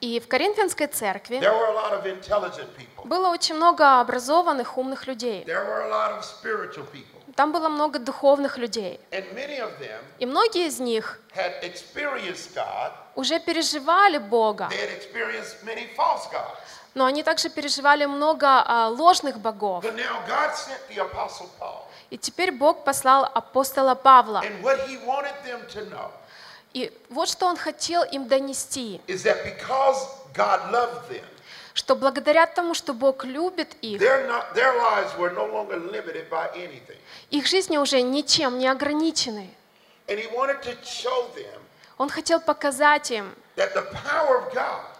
И 0.01 0.19
в 0.19 0.27
Коринфянской 0.27 0.87
церкви 0.87 1.39
было 3.03 3.29
очень 3.29 3.55
много 3.55 4.01
образованных, 4.01 4.77
умных 4.77 5.05
людей. 5.05 5.45
Там 7.35 7.51
было 7.51 7.69
много 7.69 7.99
духовных 7.99 8.57
людей. 8.57 8.99
И 10.19 10.25
многие 10.25 10.67
из 10.67 10.79
них 10.79 11.19
уже 13.15 13.39
переживали 13.39 14.17
Бога, 14.17 14.69
но 16.93 17.05
они 17.05 17.23
также 17.23 17.49
переживали 17.49 18.05
много 18.05 18.47
а, 18.47 18.89
ложных 18.89 19.37
богов. 19.37 19.85
И 22.09 22.17
теперь 22.17 22.51
Бог 22.51 22.83
послал 22.83 23.23
апостола 23.33 23.95
Павла. 23.95 24.43
И 26.73 26.91
вот 27.09 27.27
что 27.29 27.47
он 27.47 27.57
хотел 27.57 28.03
им 28.03 28.27
донести, 28.27 29.01
что 31.73 31.95
благодаря 31.95 32.47
тому, 32.47 32.73
что 32.73 32.93
Бог 32.93 33.25
любит 33.25 33.75
их, 33.81 34.01
их 37.29 37.47
жизни 37.47 37.77
уже 37.77 38.01
ничем 38.01 38.57
не 38.59 38.67
ограничены. 38.67 39.49
Он 41.97 42.09
хотел 42.09 42.39
показать 42.39 43.11
им, 43.11 43.33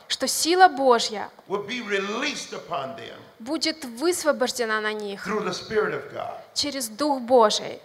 что 0.08 0.28
сила 0.28 0.68
Божья 0.68 1.30
будет 3.40 3.86
высвобождена 3.86 4.82
на 4.82 4.94
них 4.94 5.26
через 6.54 6.90
Дух 6.90 7.22
Божий. 7.22 7.82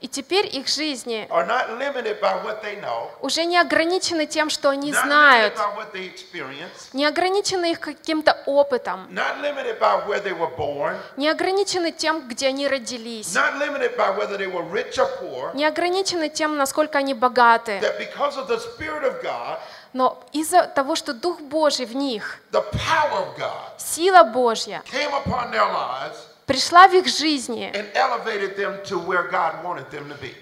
И 0.00 0.08
теперь 0.08 0.46
их 0.46 0.66
жизни 0.66 1.28
уже 3.20 3.44
не 3.44 3.58
ограничены 3.58 4.26
тем, 4.26 4.48
что 4.48 4.70
они 4.70 4.94
знают, 4.94 5.54
не 6.94 7.04
ограничены 7.04 7.72
их 7.72 7.80
каким-то 7.80 8.42
опытом, 8.46 9.06
не 11.16 11.28
ограничены 11.28 11.92
тем, 11.92 12.26
где 12.28 12.48
они 12.48 12.66
родились, 12.66 13.34
не 15.54 15.64
ограничены 15.66 16.28
тем, 16.30 16.56
насколько 16.56 16.98
они 16.98 17.12
богаты, 17.12 17.80
но 19.92 20.22
из-за 20.32 20.62
того, 20.66 20.94
что 20.96 21.12
Дух 21.12 21.40
Божий 21.40 21.84
в 21.84 21.94
них, 21.96 22.38
сила 23.76 24.22
Божья 24.22 24.82
пришла 26.50 26.88
в 26.88 26.94
их 26.94 27.06
жизни 27.06 27.72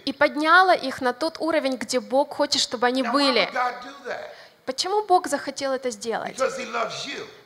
и 0.06 0.12
подняла 0.12 0.74
их 0.74 1.00
на 1.02 1.12
тот 1.12 1.36
уровень, 1.38 1.76
где 1.76 2.00
Бог 2.00 2.34
хочет, 2.34 2.62
чтобы 2.62 2.86
они 2.86 3.02
были. 3.02 3.48
Почему 4.64 5.04
Бог 5.06 5.26
захотел 5.26 5.72
это 5.72 5.90
сделать? 5.90 6.36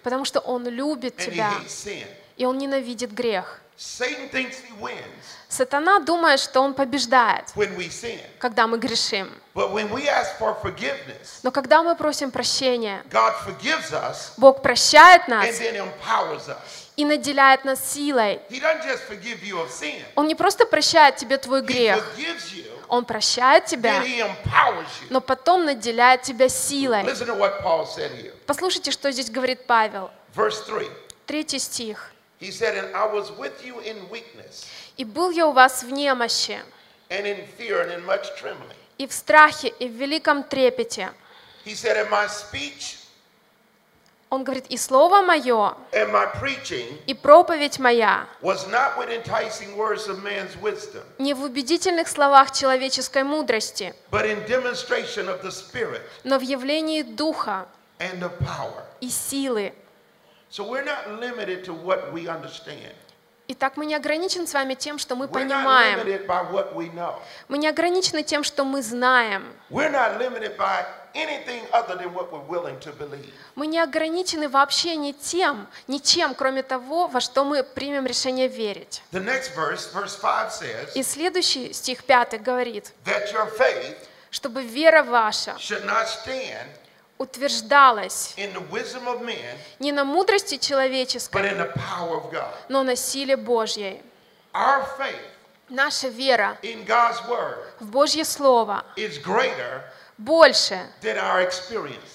Потому 0.02 0.24
что 0.24 0.40
Он 0.40 0.66
любит 0.68 1.16
тебя, 1.16 1.52
и 2.36 2.46
он 2.46 2.58
ненавидит 2.58 3.12
грех. 3.12 3.60
Сатана 5.48 5.98
думает, 6.00 6.40
что 6.40 6.60
он 6.60 6.74
побеждает, 6.74 7.52
когда 8.38 8.66
мы 8.66 8.78
грешим. 8.78 9.28
Но 9.54 11.50
когда 11.50 11.82
мы 11.82 11.96
просим 11.96 12.30
прощения, 12.30 13.04
Бог 14.36 14.62
прощает 14.62 15.28
нас. 15.28 15.46
И 16.96 17.04
наделяет 17.04 17.64
нас 17.64 17.92
силой. 17.92 18.40
Он 20.14 20.26
не 20.26 20.34
просто 20.34 20.66
прощает 20.66 21.16
тебе 21.16 21.38
твой 21.38 21.62
грех, 21.62 22.04
Он 22.88 23.04
прощает 23.04 23.66
тебя, 23.66 24.02
но 25.08 25.20
потом 25.20 25.64
наделяет 25.64 26.22
тебя 26.22 26.48
силой. 26.48 27.04
Послушайте, 28.46 28.90
что 28.90 29.10
здесь 29.10 29.30
говорит 29.30 29.66
Павел. 29.66 30.10
Verse 30.34 30.64
3. 30.66 30.88
Третий 31.26 31.58
стих. 31.58 32.12
In 32.40 32.50
«И 34.96 35.04
был 35.04 35.30
я 35.30 35.46
у 35.46 35.52
вас 35.52 35.84
в 35.84 35.92
немощи, 35.92 36.58
in 37.08 37.24
in 37.24 38.56
и 38.98 39.06
в 39.06 39.12
страхе, 39.12 39.68
и 39.68 39.88
в 39.88 39.92
великом 39.92 40.42
трепете». 40.42 41.12
He 41.64 41.74
said, 41.76 41.96
And 41.96 42.10
my 42.10 42.26
speech 42.26 43.01
Он 44.32 44.44
говорит, 44.44 44.64
«И 44.70 44.78
слово 44.78 45.20
мое, 45.20 45.74
и 47.06 47.12
проповедь 47.12 47.78
моя 47.78 48.26
не 51.18 51.34
в 51.34 51.42
убедительных 51.42 52.08
словах 52.08 52.50
человеческой 52.50 53.24
мудрости, 53.24 53.94
но 56.24 56.38
в 56.38 56.40
явлении 56.40 57.02
Духа 57.02 57.66
и 59.02 59.10
силы». 59.10 59.74
Итак, 63.48 63.76
мы 63.76 63.84
не 63.84 63.94
ограничены 63.94 64.46
с 64.46 64.54
вами 64.54 64.72
тем, 64.72 64.98
что 64.98 65.14
мы 65.14 65.28
понимаем. 65.28 66.00
Мы 67.48 67.58
не 67.58 67.68
ограничены 67.68 68.22
тем, 68.22 68.44
что 68.44 68.64
мы 68.64 68.80
знаем. 68.80 69.52
We're 71.14 71.24
not 71.24 71.46
limited 71.46 71.46
by 71.46 71.52
anything 71.54 71.62
other 71.72 71.96
than 71.96 72.14
what 72.14 72.32
we're 72.32 72.46
willing 72.48 72.78
to 72.80 72.92
believe. 72.92 73.32
Мы 73.54 73.66
не 73.66 73.78
ограничены 73.78 74.48
вообще 74.48 74.96
ни 74.96 75.12
тем, 75.12 75.68
ничем, 75.88 76.34
кроме 76.34 76.62
того, 76.62 77.06
во 77.06 77.20
что 77.20 77.44
мы 77.44 77.62
примем 77.62 78.06
решение 78.06 78.48
верить. 78.48 79.02
The 79.12 79.20
next 79.24 79.54
verse, 79.54 79.92
verse 79.92 80.16
5 80.16 80.52
says, 80.52 80.92
И 80.94 81.02
следующий 81.02 81.72
стих 81.72 82.04
5 82.04 82.42
говорит, 82.42 82.92
that 83.04 83.32
your 83.32 83.50
faith 83.56 83.96
чтобы 84.30 84.62
вера 84.62 85.02
ваша 85.02 85.56
should 85.58 85.84
not 85.84 86.06
stand 86.08 86.66
утверждалась 87.18 88.34
in 88.36 88.52
the 88.54 88.70
wisdom 88.70 89.06
of 89.06 89.20
men, 89.22 89.56
не 89.78 89.92
на 89.92 90.04
мудрости 90.04 90.54
but 90.54 90.60
человеческой, 90.60 91.42
in 91.50 91.58
the 91.58 91.72
power 91.74 92.16
of 92.16 92.30
God. 92.32 92.52
но 92.68 92.82
на 92.82 92.96
силе 92.96 93.36
Божьей. 93.36 94.02
Our 94.54 94.84
faith 94.98 95.20
Наша 95.68 96.08
вера 96.08 96.58
in 96.62 96.84
God's 96.86 97.26
word 97.28 97.56
в 97.80 97.86
Божье 97.90 98.24
Слово 98.24 98.84
is 98.96 99.18
greater 99.22 99.82
больше, 100.18 100.78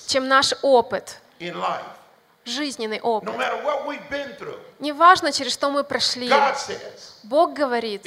чем 0.08 0.28
наш 0.28 0.54
опыт, 0.62 1.20
жизненный 2.46 3.00
опыт. 3.02 3.34
Неважно, 4.80 5.32
через 5.32 5.54
что 5.54 5.70
мы 5.70 5.84
прошли, 5.84 6.30
Бог 7.24 7.54
говорит, 7.54 8.06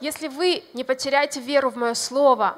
если 0.00 0.28
вы 0.28 0.64
не 0.72 0.82
потеряете 0.84 1.40
веру 1.40 1.70
в 1.70 1.76
Мое 1.76 1.94
Слово, 1.94 2.56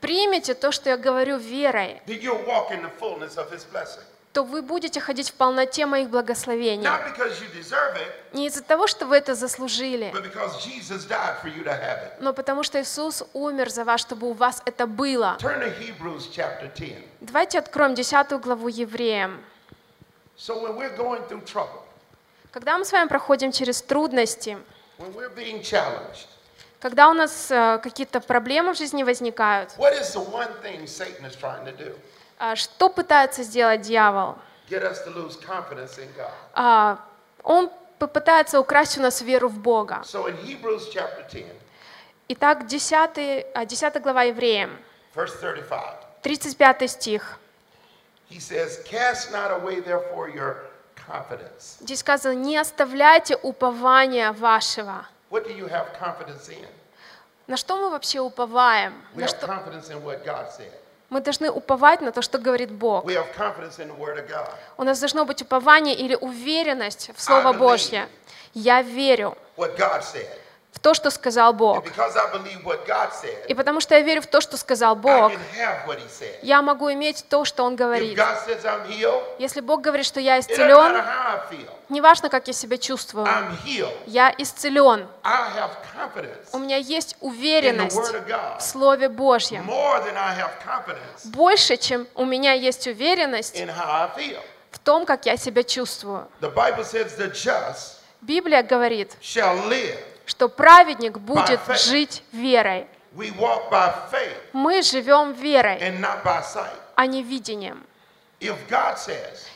примете 0.00 0.54
то, 0.54 0.72
что 0.72 0.90
я 0.90 0.96
говорю 0.96 1.36
верой, 1.36 2.00
то 4.32 4.44
вы 4.44 4.62
будете 4.62 5.00
ходить 5.00 5.30
в 5.30 5.34
полноте 5.34 5.86
моих 5.86 6.10
благословений. 6.10 6.86
Не 8.32 8.46
из-за 8.46 8.62
того, 8.62 8.86
что 8.86 9.06
вы 9.06 9.16
это 9.16 9.34
заслужили, 9.34 10.12
но 12.20 12.32
потому 12.32 12.62
что 12.62 12.80
Иисус 12.80 13.24
умер 13.32 13.70
за 13.70 13.84
вас, 13.84 14.00
чтобы 14.00 14.28
у 14.28 14.32
вас 14.32 14.62
это 14.64 14.86
было. 14.86 15.36
Turn 15.40 15.60
to 15.60 15.78
Hebrews 15.78 16.30
chapter 16.30 16.70
10. 16.74 16.96
Давайте 17.20 17.58
откроем 17.58 17.94
10 17.94 18.40
главу 18.40 18.68
Евреям. 18.68 19.42
Когда 22.52 22.78
мы 22.78 22.84
с 22.84 22.92
вами 22.92 23.08
проходим 23.08 23.52
через 23.52 23.82
трудности, 23.82 24.58
когда 26.80 27.08
у 27.08 27.12
нас 27.12 27.50
э, 27.50 27.80
какие-то 27.82 28.20
проблемы 28.20 28.72
в 28.72 28.78
жизни 28.78 29.02
возникают, 29.02 29.74
а, 32.38 32.56
что 32.56 32.88
пытается 32.88 33.42
сделать 33.42 33.82
дьявол? 33.82 34.36
А, 36.54 36.98
Он 37.42 37.70
попытается 37.98 38.60
украсть 38.60 38.98
у 38.98 39.02
нас 39.02 39.20
веру 39.20 39.48
в 39.48 39.58
Бога. 39.58 40.02
So 40.04 40.26
in 40.28 40.36
Hebrews 40.44 40.92
chapter 40.92 41.24
10, 41.30 41.46
Итак, 42.28 42.66
10, 42.66 43.46
а, 43.54 43.64
10 43.64 44.02
глава 44.02 44.24
Евреям, 44.24 44.70
verse 45.14 45.38
35, 45.40 46.22
35 46.22 46.90
стих. 46.90 47.38
Здесь 51.80 52.00
сказано, 52.00 52.34
не 52.34 52.58
оставляйте 52.58 53.36
упования 53.36 54.32
вашего. 54.32 55.06
На 57.46 57.56
что 57.56 57.76
мы 57.76 57.90
вообще 57.90 58.20
уповаем? 58.20 58.92
We 59.14 59.22
На 59.22 59.28
что... 59.28 59.46
Мы 61.10 61.20
должны 61.20 61.50
уповать 61.50 62.02
на 62.02 62.12
то, 62.12 62.20
что 62.20 62.38
говорит 62.38 62.70
Бог. 62.70 63.04
У 64.76 64.84
нас 64.84 65.00
должно 65.00 65.24
быть 65.24 65.42
упование 65.42 65.94
или 65.94 66.14
уверенность 66.14 67.10
в 67.16 67.20
Слово. 67.20 67.52
Божье. 67.52 68.08
Я 68.52 68.82
верю. 68.82 69.36
В 70.78 70.80
то, 70.80 70.94
что 70.94 71.10
сказал 71.10 71.52
Бог. 71.52 71.84
И 73.48 73.54
потому 73.54 73.80
что 73.80 73.96
я 73.96 74.00
верю 74.00 74.22
в 74.22 74.26
то, 74.26 74.40
что 74.40 74.56
сказал 74.56 74.94
Бог, 74.94 75.32
я 76.42 76.62
могу 76.62 76.92
иметь 76.92 77.24
то, 77.28 77.44
что 77.44 77.64
Он 77.64 77.74
говорит. 77.74 78.16
Если 79.38 79.60
Бог 79.60 79.80
говорит, 79.80 80.06
что 80.06 80.20
я 80.20 80.38
исцелен, 80.38 81.02
неважно, 81.88 82.28
как 82.28 82.46
я 82.46 82.52
себя 82.52 82.78
чувствую, 82.78 83.26
я 84.06 84.32
исцелен. 84.38 85.08
У 86.52 86.58
меня 86.58 86.76
есть 86.76 87.16
уверенность 87.20 87.96
в 87.96 88.62
Слове 88.62 89.08
Божьем. 89.08 89.68
Больше, 91.24 91.76
чем 91.76 92.06
у 92.14 92.24
меня 92.24 92.52
есть 92.52 92.86
уверенность 92.86 93.60
в 94.70 94.78
том, 94.78 95.06
как 95.06 95.26
я 95.26 95.36
себя 95.36 95.64
чувствую. 95.64 96.28
Библия 98.20 98.62
говорит. 98.62 99.16
Что 100.28 100.48
праведник 100.48 101.18
будет 101.18 101.60
жить 101.76 102.22
верой. 102.32 102.86
Мы 104.52 104.82
живем 104.82 105.32
верой, 105.32 105.78
а 106.94 107.06
не 107.06 107.22
видением. 107.22 107.84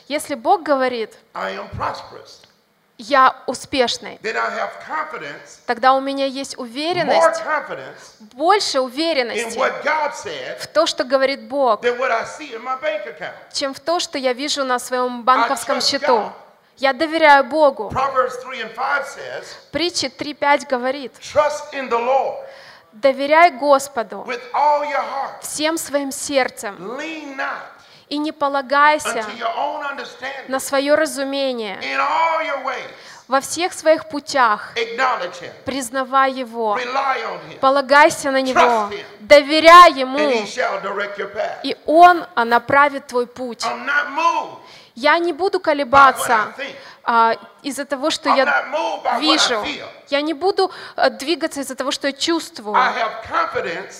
Если 0.07 0.35
Бог 0.35 0.63
говорит, 0.63 1.15
я 2.97 3.35
успешный, 3.47 4.19
тогда 5.65 5.93
у 5.93 6.01
меня 6.01 6.25
есть 6.25 6.57
уверенность, 6.57 7.41
больше 8.33 8.79
уверенности 8.81 9.57
в 10.59 10.67
то, 10.67 10.85
что 10.85 11.03
говорит 11.03 11.47
Бог, 11.47 11.81
чем 13.51 13.73
в 13.73 13.79
то, 13.79 13.99
что 13.99 14.17
я 14.17 14.33
вижу 14.33 14.63
на 14.63 14.79
своем 14.79 15.23
банковском 15.23 15.79
счету. 15.81 16.31
Я 16.77 16.93
доверяю 16.93 17.43
Богу. 17.43 17.89
Proverbs 17.93 18.41
3 18.43 18.61
and 18.61 18.75
5 18.75 19.05
says, 19.05 19.45
Притча 19.71 20.07
3.5 20.07 20.67
говорит, 20.67 21.13
доверяй 22.93 23.51
Господу 23.51 24.25
всем 25.41 25.77
своим 25.77 26.11
сердцем 26.11 26.99
и 28.09 28.17
не 28.17 28.31
полагайся 28.31 29.25
на 30.47 30.59
свое 30.59 30.95
разумение. 30.95 31.79
Во 33.27 33.39
всех 33.39 33.73
своих 33.73 34.09
путях 34.09 34.73
признавай 35.65 36.33
Его, 36.33 36.77
полагайся 37.61 38.31
на 38.31 38.41
Него, 38.41 38.89
доверяй 39.21 39.93
Ему, 39.93 40.45
и 41.63 41.77
Он 41.85 42.25
а, 42.35 42.45
направит 42.45 43.07
твой 43.07 43.25
путь. 43.25 43.65
Я 44.95 45.17
не 45.17 45.33
буду 45.33 45.59
колебаться 45.59 46.53
а, 47.03 47.35
из-за 47.63 47.85
того, 47.85 48.09
что 48.11 48.29
я 48.29 48.45
вижу. 49.19 49.65
Я 50.09 50.21
не 50.21 50.33
буду 50.33 50.71
а, 50.95 51.09
двигаться 51.09 51.61
из-за 51.61 51.75
того, 51.75 51.91
что 51.91 52.07
я 52.07 52.13
чувствую. 52.13 52.75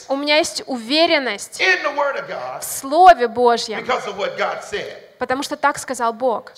У 0.08 0.16
меня 0.16 0.38
есть 0.38 0.64
уверенность 0.68 1.60
в 2.60 2.64
Слове 2.64 3.28
Божьем, 3.28 3.86
потому 5.18 5.44
что 5.44 5.56
так 5.58 5.78
сказал 5.80 6.14
Бог. 6.14 6.52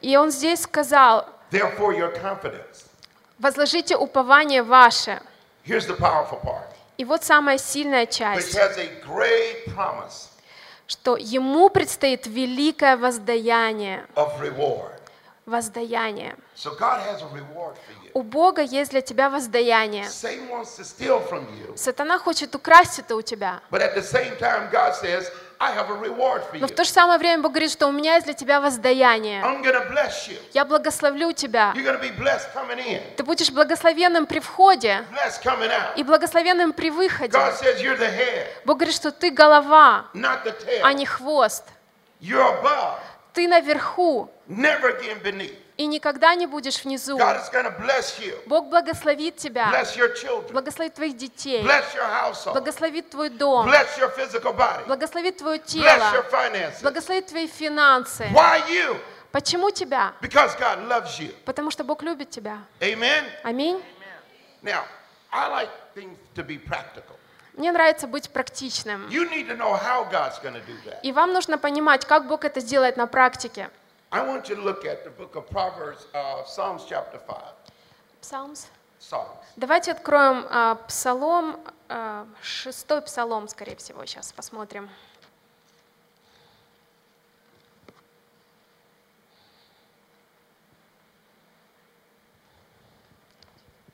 И 0.00 0.16
Он 0.16 0.30
здесь 0.30 0.62
сказал, 0.62 1.26
возложите 3.38 3.96
упование 3.96 4.62
ваше. 4.62 5.20
И 6.98 7.04
вот 7.04 7.24
самая 7.24 7.58
сильная 7.58 8.06
часть, 8.06 8.56
что 10.86 11.16
ему 11.16 11.68
предстоит 11.70 12.26
великое 12.26 12.96
воздаяние. 12.96 14.06
Воздаяние. 15.44 16.36
У 18.14 18.22
Бога 18.22 18.62
есть 18.62 18.90
для 18.90 19.00
тебя 19.00 19.30
воздаяние. 19.30 20.06
Сатана 21.76 22.18
хочет 22.18 22.54
украсть 22.54 22.98
это 22.98 23.14
у 23.14 23.22
тебя. 23.22 23.60
but 23.70 23.80
at 23.80 23.94
the 23.94 24.02
same 24.02 24.36
time, 24.38 24.70
God 24.72 24.94
says, 24.94 25.30
Но 25.58 26.66
в 26.66 26.70
то 26.70 26.84
же 26.84 26.90
самое 26.90 27.18
время 27.18 27.42
Бог 27.42 27.52
говорит, 27.52 27.70
что 27.70 27.86
у 27.86 27.92
меня 27.92 28.14
есть 28.14 28.26
для 28.26 28.34
тебя 28.34 28.60
воздаяние. 28.60 29.42
Я 30.52 30.64
благословлю 30.64 31.32
тебя. 31.32 31.72
Ты 33.16 33.22
будешь 33.24 33.50
благословенным 33.50 34.26
при 34.26 34.40
входе 34.40 35.04
и 35.96 36.02
благословенным 36.02 36.72
при 36.72 36.90
выходе. 36.90 37.38
Бог 38.64 38.76
говорит, 38.76 38.94
что 38.94 39.10
ты 39.10 39.30
голова, 39.30 40.06
а 40.82 40.92
не 40.92 41.06
хвост. 41.06 41.64
Ты 43.32 43.48
наверху. 43.48 44.30
И 45.76 45.86
никогда 45.86 46.34
не 46.34 46.46
будешь 46.46 46.82
внизу. 46.84 47.18
Бог 48.46 48.66
благословит 48.68 49.36
тебя, 49.36 49.70
благословит 50.50 50.94
твоих 50.94 51.16
детей, 51.16 51.62
благословит 52.46 53.10
твой 53.10 53.28
дом, 53.30 53.70
благословит 54.86 55.36
твое 55.38 55.58
тело, 55.58 56.24
благословит 56.82 57.26
твои 57.26 57.46
финансы. 57.46 58.28
Почему 59.32 59.70
тебя? 59.70 60.14
Потому 61.44 61.70
что 61.70 61.84
Бог 61.84 62.02
любит 62.02 62.30
тебя. 62.30 62.58
Аминь. 63.42 63.82
Мне 67.52 67.72
нравится 67.72 68.06
быть 68.06 68.30
практичным. 68.30 69.08
И 71.02 71.12
вам 71.12 71.32
нужно 71.32 71.58
понимать, 71.58 72.04
как 72.06 72.26
Бог 72.26 72.44
это 72.44 72.60
сделает 72.60 72.96
на 72.96 73.06
практике. 73.06 73.70
I 74.12 74.22
want 74.22 74.48
you 74.48 74.54
to 74.54 74.62
look 74.62 74.84
at 74.84 75.04
the 75.04 75.10
book 75.10 75.34
of 75.34 75.50
Proverbs, 75.50 76.06
uh, 76.14 76.44
Psalms 76.44 76.84
chapter 76.88 77.18
5. 77.18 77.36
Psalms. 78.20 78.68
Psalms. 78.98 79.44
Давайте 79.56 79.92
откроем 79.92 80.46
а, 80.48 80.76
Псалом, 80.88 81.60
а, 81.88 82.26
шестой 82.42 83.02
Псалом, 83.02 83.48
скорее 83.48 83.76
всего, 83.76 84.04
сейчас 84.06 84.32
посмотрим. 84.32 84.88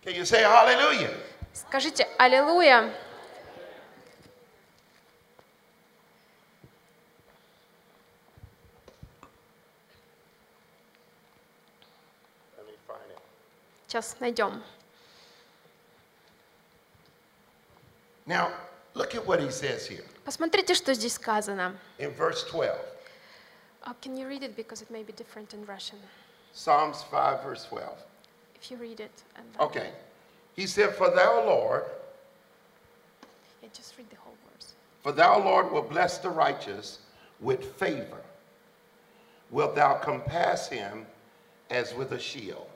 Can 0.04 0.14
you 0.16 0.24
say 0.24 0.42
hallelujah? 0.42 1.10
Скажите 1.52 2.08
«Аллилуйя». 2.18 2.92
Сейчас 13.91 14.15
найдем. 14.19 14.61
Now, 18.25 18.51
look 18.93 19.15
at 19.15 19.25
what 19.25 19.39
he 19.39 19.49
says 19.49 19.87
here 19.87 20.03
Посмотрите, 20.25 20.73
что 20.75 20.93
здесь 20.93 21.13
сказано. 21.13 21.75
in 21.99 22.11
verse 22.11 22.43
12. 22.49 22.77
Uh, 23.83 23.93
can 24.01 24.17
you 24.17 24.27
read 24.27 24.43
it 24.43 24.55
because 24.57 24.81
it 24.81 24.91
may 24.91 25.03
be 25.03 25.13
different 25.13 25.53
in 25.53 25.65
Russian? 25.65 25.97
Psalms 26.51 27.03
5, 27.03 27.43
verse 27.43 27.65
12. 27.65 27.87
If 28.55 28.69
you 28.71 28.77
read 28.77 28.99
it 28.99 29.11
and 29.37 29.45
then, 29.53 29.61
Okay. 29.67 29.91
He 30.55 30.67
said, 30.67 30.93
For 30.95 31.09
thou, 31.09 31.45
Lord, 31.45 31.83
yeah, 33.61 33.69
just 33.71 33.97
read 33.97 34.09
the 34.09 34.17
whole 34.17 34.35
verse. 34.51 34.73
for 35.01 35.11
thou, 35.13 35.39
Lord, 35.39 35.71
will 35.71 35.83
bless 35.83 36.17
the 36.17 36.29
righteous 36.29 36.99
with 37.39 37.63
favor. 37.77 38.21
Wilt 39.51 39.75
thou 39.75 39.93
compass 39.99 40.67
him 40.67 41.05
as 41.69 41.93
with 41.93 42.11
a 42.11 42.19
shield? 42.19 42.67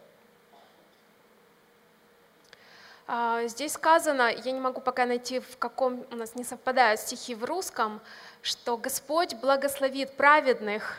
Здесь 3.45 3.75
сказано, 3.75 4.33
я 4.33 4.51
не 4.51 4.59
могу 4.59 4.81
пока 4.81 5.07
найти, 5.07 5.38
в 5.38 5.57
каком 5.59 6.05
у 6.11 6.16
нас 6.16 6.35
не 6.35 6.42
совпадают 6.42 6.99
стихи 7.01 7.37
в 7.37 7.45
русском, 7.45 8.01
что 8.42 8.77
Господь 8.77 9.35
благословит 9.35 10.16
праведных. 10.16 10.97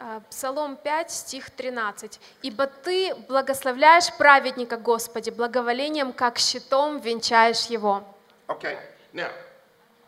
А, 0.00 0.20
Псалом 0.30 0.76
5, 0.76 1.10
стих 1.10 1.50
13. 1.50 2.20
«Ибо 2.42 2.66
Ты 2.66 3.14
благословляешь 3.28 4.12
праведника, 4.16 4.76
Господи, 4.76 5.30
благоволением, 5.30 6.12
как 6.12 6.38
щитом 6.38 7.00
венчаешь 7.00 7.66
его». 7.66 8.04
Okay. 8.46 8.78
Now, 9.12 9.30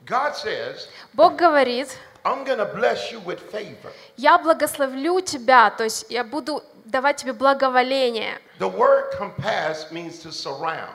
God 0.06 0.36
says, 0.36 0.86
Бог 1.12 1.34
говорит, 1.34 1.88
I'm 2.22 2.44
bless 2.44 3.10
you 3.10 3.20
with 3.24 3.40
favor. 3.50 3.92
«Я 4.16 4.38
благословлю 4.38 5.20
тебя», 5.22 5.70
то 5.70 5.84
есть 5.84 6.06
я 6.08 6.22
буду 6.22 6.62
давать 6.90 7.16
тебе 7.16 7.33
благоволение. 7.33 8.38
The 8.59 8.68
word 8.70 9.12
compass 9.18 9.90
means 9.90 10.20
to 10.22 10.31
surround. 10.33 10.92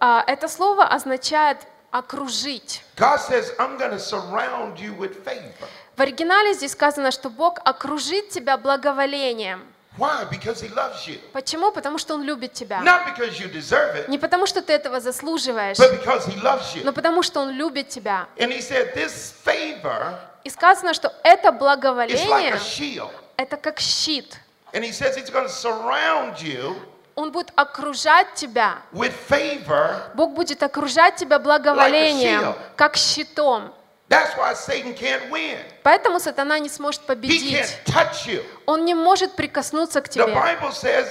А, 0.00 0.24
Это 0.26 0.48
слово 0.48 0.84
означает 0.84 1.58
окружить. 1.90 2.82
God 2.96 3.18
says, 3.20 3.52
I'm 3.58 3.76
going 3.78 3.90
to 3.90 3.98
surround 3.98 4.78
you 4.78 4.94
with 4.96 5.22
favor. 5.24 5.68
В 5.96 6.00
оригинале 6.00 6.54
здесь 6.54 6.72
сказано, 6.72 7.10
что 7.10 7.28
Бог 7.28 7.58
окружит 7.64 8.30
тебя 8.30 8.56
благоволением. 8.56 9.62
Why? 9.98 10.24
Because 10.30 10.62
he 10.62 10.72
loves 10.74 11.06
you. 11.06 11.18
Почему? 11.32 11.72
Потому 11.72 11.98
что 11.98 12.14
Он 12.14 12.22
любит 12.22 12.52
тебя. 12.54 12.80
Not 12.80 13.04
because 13.06 13.38
you 13.38 13.50
deserve 13.52 13.96
it, 13.96 14.08
Не 14.08 14.18
потому, 14.18 14.46
что 14.46 14.62
ты 14.62 14.72
этого 14.72 15.00
заслуживаешь, 15.00 15.76
but 15.78 16.00
because 16.00 16.26
he 16.26 16.40
loves 16.40 16.74
you. 16.74 16.84
но 16.84 16.92
потому, 16.92 17.22
что 17.22 17.40
Он 17.40 17.50
любит 17.50 17.88
тебя. 17.88 18.26
And 18.38 18.50
he 18.52 18.60
said, 18.60 18.94
This 18.94 19.34
favor 19.44 20.14
И 20.44 20.48
сказано, 20.48 20.94
что 20.94 21.12
это 21.22 21.48
is 21.48 21.52
like 21.52 21.58
благоволение, 21.58 22.54
a 22.54 22.58
shield. 22.58 23.10
это 23.36 23.56
как 23.58 23.80
щит. 23.80 24.38
And 24.72 24.84
he 24.84 24.92
says 24.92 25.16
he's 25.16 25.30
going 25.30 25.46
to 25.46 25.52
surround 25.52 26.40
you 26.40 26.76
Он 27.16 27.32
будет 27.32 27.50
окружать 27.56 28.34
тебя. 28.34 28.78
with 28.92 29.12
favor. 29.28 30.10
Бог 30.14 30.32
будет 30.32 30.62
окружать 30.62 31.16
тебя 31.16 31.38
благоволением, 31.38 32.40
shield. 32.40 32.56
как 32.76 32.96
щитом. 32.96 33.72
That's 34.08 34.36
why 34.36 34.54
Satan 34.54 34.94
can't 34.94 35.30
win. 35.30 35.58
Поэтому 35.82 36.18
сатана 36.18 36.58
не 36.58 36.68
сможет 36.68 37.02
He 37.02 37.06
победить. 37.06 37.52
can't 37.52 37.84
touch 37.84 38.26
you. 38.26 38.44
Он 38.66 38.84
не 38.84 38.94
может 38.94 39.34
прикоснуться 39.36 40.00
к 40.00 40.08
The 40.08 40.24
тебе. 40.24 40.34
Bible 40.34 40.72
says 40.72 41.06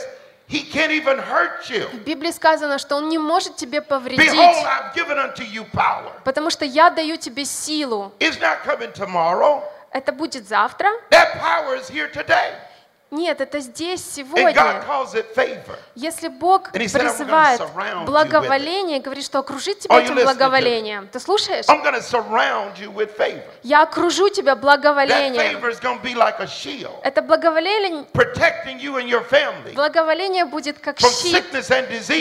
he 0.48 0.64
can't 0.64 0.92
even 0.92 1.18
hurt 1.20 1.70
you. 1.70 1.88
В 1.90 2.04
Библии 2.04 2.32
сказано, 2.32 2.78
что 2.80 2.96
он 2.96 3.08
не 3.10 3.18
может 3.18 3.56
тебе 3.58 3.80
Behold, 3.80 3.88
повредить, 3.88 4.30
I've 4.34 4.94
given 4.96 5.18
unto 5.18 5.44
you 5.44 5.66
power. 5.72 6.12
потому 6.24 6.50
что 6.50 6.66
я 6.66 6.90
даю 6.90 7.18
тебе 7.18 7.46
силу. 7.46 8.12
It's 8.20 8.40
not 8.40 8.64
coming 8.66 8.92
tomorrow. 8.94 9.62
Это 9.92 10.12
будет 10.12 10.48
завтра? 10.48 10.90
That 11.12 11.40
power 11.40 11.76
is 11.80 11.90
here 11.90 12.12
today. 12.12 12.54
Нет, 13.12 13.42
это 13.42 13.60
здесь, 13.60 14.06
сегодня. 14.16 14.54
Если 15.96 16.28
Бог 16.28 16.70
And 16.72 16.80
he 16.80 16.88
said, 16.88 17.02
"I'm 17.02 17.08
gonna 17.08 17.10
призывает 17.10 18.06
благоволение, 18.06 19.00
говорит, 19.00 19.26
что 19.26 19.40
окружить 19.40 19.80
тебя 19.80 20.00
этим 20.00 20.14
благоволением. 20.24 21.08
Ты 21.12 21.20
слушаешь? 21.20 21.66
Я 23.64 23.82
окружу 23.82 24.30
тебя 24.30 24.56
благоволением. 24.56 25.58
Это 27.04 27.22
благоволение, 27.24 28.06
благоволение 29.74 30.46
будет 30.46 30.78
как 30.80 31.00
щит, 31.00 31.46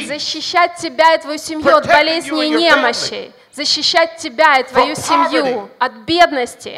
защищать 0.06 0.76
тебя 0.76 1.14
и 1.14 1.18
твою 1.20 1.38
семью 1.38 1.76
от 1.76 1.86
болезней 1.86 2.46
и 2.46 2.50
немощей, 2.50 3.32
защищать 3.52 4.16
тебя 4.16 4.60
и 4.60 4.62
твою 4.64 4.94
семью 4.94 5.68
от 5.78 5.92
бедности 6.06 6.70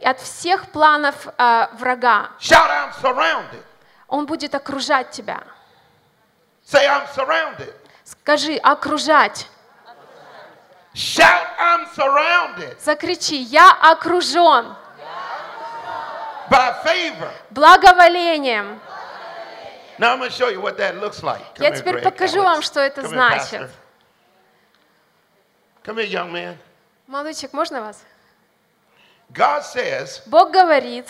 и 0.00 0.04
от 0.04 0.18
всех 0.18 0.70
планов 0.70 1.28
а, 1.36 1.68
врага. 1.74 2.30
Shout, 2.40 2.70
I'm 2.70 2.92
surrounded. 3.02 3.62
Он 4.08 4.24
будет 4.26 4.54
окружать 4.54 5.10
тебя. 5.10 5.42
Say, 6.66 6.86
I'm 6.86 7.06
surrounded. 7.14 7.74
Скажи, 8.04 8.56
окружать. 8.56 9.46
Shout, 10.94 11.46
I'm 11.58 11.86
surrounded 11.94 12.76
Закричи, 12.82 13.36
я 13.36 13.70
окружен 13.70 14.74
by 16.50 16.82
favor. 16.82 17.30
благоволением. 17.50 18.80
Now 19.98 20.14
I'm 20.14 20.18
going 20.18 20.30
to 20.30 20.36
show 20.36 20.48
you 20.48 20.60
what 20.60 20.78
that 20.78 20.96
looks 20.96 21.22
like. 21.22 21.42
Come 21.54 21.64
Я 21.64 21.70
here, 21.70 21.76
теперь 21.78 21.94
Greg 21.96 22.02
покажу 22.04 22.40
Alex. 22.40 22.44
вам, 22.44 22.62
что 22.62 22.80
это 22.80 23.02
Come 23.02 23.04
here, 23.04 23.10
значит. 23.10 23.60
Pastor. 23.60 23.70
Come 25.84 25.96
here, 25.98 26.06
young 26.06 26.32
man. 26.32 26.56
Молодой 27.06 27.34
человек, 27.34 27.52
можно 27.52 27.80
вас? 27.82 28.02
God 29.32 29.62
says, 29.62 30.22
Бог 30.26 30.52
говорит, 30.52 31.06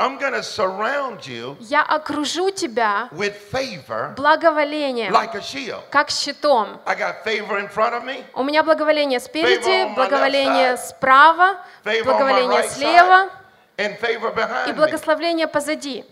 I'm 0.00 0.18
to 0.32 0.42
surround 0.42 1.26
you 1.26 1.58
я 1.60 1.82
окружу 1.82 2.50
тебя 2.50 3.10
with 3.12 3.36
favor 3.52 4.14
благоволением, 4.16 5.12
like 5.12 5.34
a 5.34 5.42
shield. 5.42 5.82
как 5.90 6.08
щитом. 6.10 6.80
I 6.86 6.94
got 6.94 7.22
favor 7.22 7.58
in 7.58 7.68
front 7.68 7.92
of 7.94 8.04
me, 8.04 8.24
У 8.34 8.42
меня 8.42 8.62
благоволение 8.62 9.20
спереди, 9.20 9.94
благоволение 9.94 10.76
side, 10.76 10.88
справа, 10.88 11.58
благоволение 11.84 12.62
right 12.62 12.70
слева, 12.70 13.28
favor 13.28 13.30
и 13.80 14.72
благословление 14.72 15.46
позади. 15.46 16.04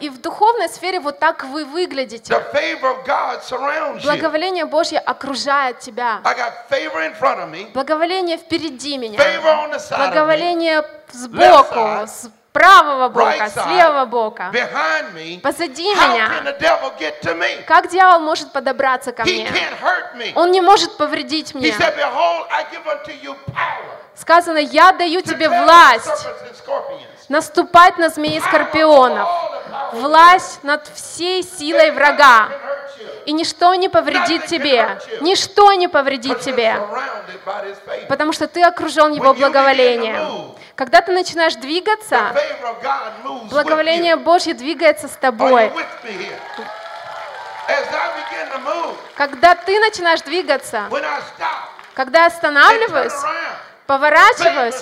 И 0.00 0.08
в 0.08 0.20
духовной 0.20 0.68
сфере 0.68 1.00
вот 1.00 1.18
так 1.18 1.44
вы 1.44 1.64
выглядите. 1.64 2.34
Благоволение 4.04 4.64
Божье 4.64 4.98
окружает 4.98 5.80
тебя. 5.80 6.20
Благоволение 7.74 8.36
впереди 8.36 8.98
меня. 8.98 9.18
Благоволение 9.96 10.84
сбоку, 11.12 12.06
правого 12.58 13.08
бока, 13.08 13.48
с 13.48 13.66
левого 13.66 14.04
бока. 14.04 14.52
Позади 15.42 15.88
меня. 15.94 16.30
Как 17.66 17.88
дьявол 17.88 18.20
может 18.20 18.52
подобраться 18.52 19.12
ко 19.12 19.24
мне? 19.24 19.48
Он 20.34 20.50
не 20.50 20.60
может 20.60 20.96
повредить 20.96 21.54
мне. 21.54 21.74
Сказано, 24.14 24.58
я 24.58 24.92
даю 24.92 25.20
тебе 25.20 25.48
власть 25.48 26.26
наступать 27.28 27.98
на 27.98 28.08
змеи 28.08 28.40
скорпионов, 28.40 29.28
власть 29.92 30.64
над 30.64 30.88
всей 30.88 31.42
силой 31.42 31.92
врага. 31.92 32.48
И 33.26 33.32
ничто 33.32 33.74
не 33.74 33.88
повредит 33.88 34.46
тебе. 34.46 34.98
Ничто 35.20 35.72
не 35.74 35.86
повредит 35.86 36.40
тебе. 36.40 36.80
Потому 38.08 38.32
что 38.32 38.48
ты 38.48 38.62
окружен 38.62 39.12
Его 39.12 39.34
благоволением. 39.34 40.47
Когда 40.78 41.00
ты 41.00 41.10
начинаешь 41.10 41.56
двигаться, 41.56 42.32
благоволение. 43.50 44.14
Божье 44.14 44.54
двигается 44.54 45.08
с 45.08 45.16
тобой. 45.16 45.72
Когда 49.16 49.56
ты 49.56 49.80
начинаешь 49.80 50.20
двигаться, 50.20 50.88
когда 51.94 52.26
останавливаюсь, 52.26 53.12
поворачиваюсь, 53.88 54.80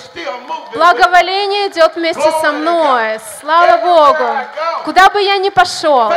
благоволение 0.75 1.69
идет 1.69 1.95
вместе 1.95 2.31
со 2.41 2.51
мной. 2.51 3.19
Слава 3.41 3.77
Богу! 3.77 4.37
Куда 4.85 5.09
бы 5.09 5.19
я 5.19 5.37
ни 5.39 5.49
пошел, 5.49 6.13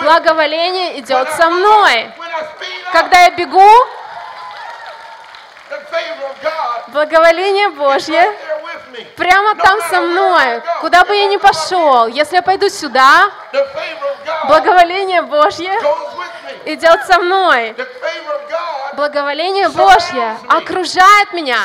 благоволение 0.00 0.98
идет 1.00 1.28
со 1.32 1.50
мной. 1.50 2.10
Когда 2.90 3.24
я 3.24 3.30
бегу, 3.32 3.68
благоволение 6.88 7.68
Божье 7.68 8.34
прямо 9.16 9.54
там 9.54 9.80
со 9.90 10.00
мной. 10.00 10.62
Куда 10.80 11.04
бы 11.04 11.14
я 11.14 11.26
ни 11.26 11.36
пошел, 11.36 12.06
если 12.06 12.36
я 12.36 12.42
пойду 12.42 12.68
сюда, 12.68 13.30
благоволение 14.46 15.22
Божье 15.22 15.72
идет 16.64 17.06
со 17.06 17.18
мной. 17.18 17.74
Благоволение 18.94 19.68
Божье 19.68 20.36
окружает 20.48 21.32
меня. 21.32 21.58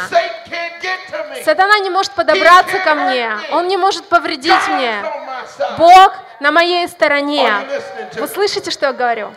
Сатана 1.44 1.80
не 1.80 1.90
может 1.90 2.12
подобраться 2.14 2.78
ко 2.80 2.96
мне. 2.96 3.32
Он 3.52 3.68
не 3.68 3.78
может 3.78 4.08
повредить 4.08 4.68
мне. 4.68 5.04
Бог 5.78 6.14
на 6.40 6.52
моей 6.52 6.88
стороне. 6.88 7.52
Вы 8.16 8.28
слышите, 8.28 8.70
что 8.72 8.88
я 8.88 8.94
говорю? 8.94 9.34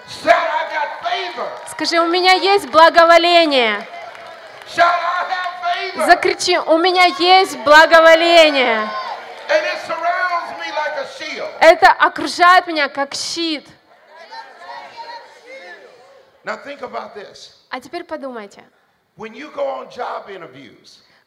Скажи, 1.71 1.99
у 1.99 2.07
меня 2.07 2.33
есть 2.33 2.69
благоволение. 2.69 3.87
Закричи, 6.07 6.59
у 6.59 6.79
меня 6.79 7.05
есть 7.07 7.57
благоволение. 7.59 8.89
Это 11.61 11.91
окружает 11.93 12.67
меня 12.67 12.89
как 12.89 13.15
щит. 13.15 13.67
А 17.71 17.81
теперь 17.81 18.05
подумайте. 18.05 18.65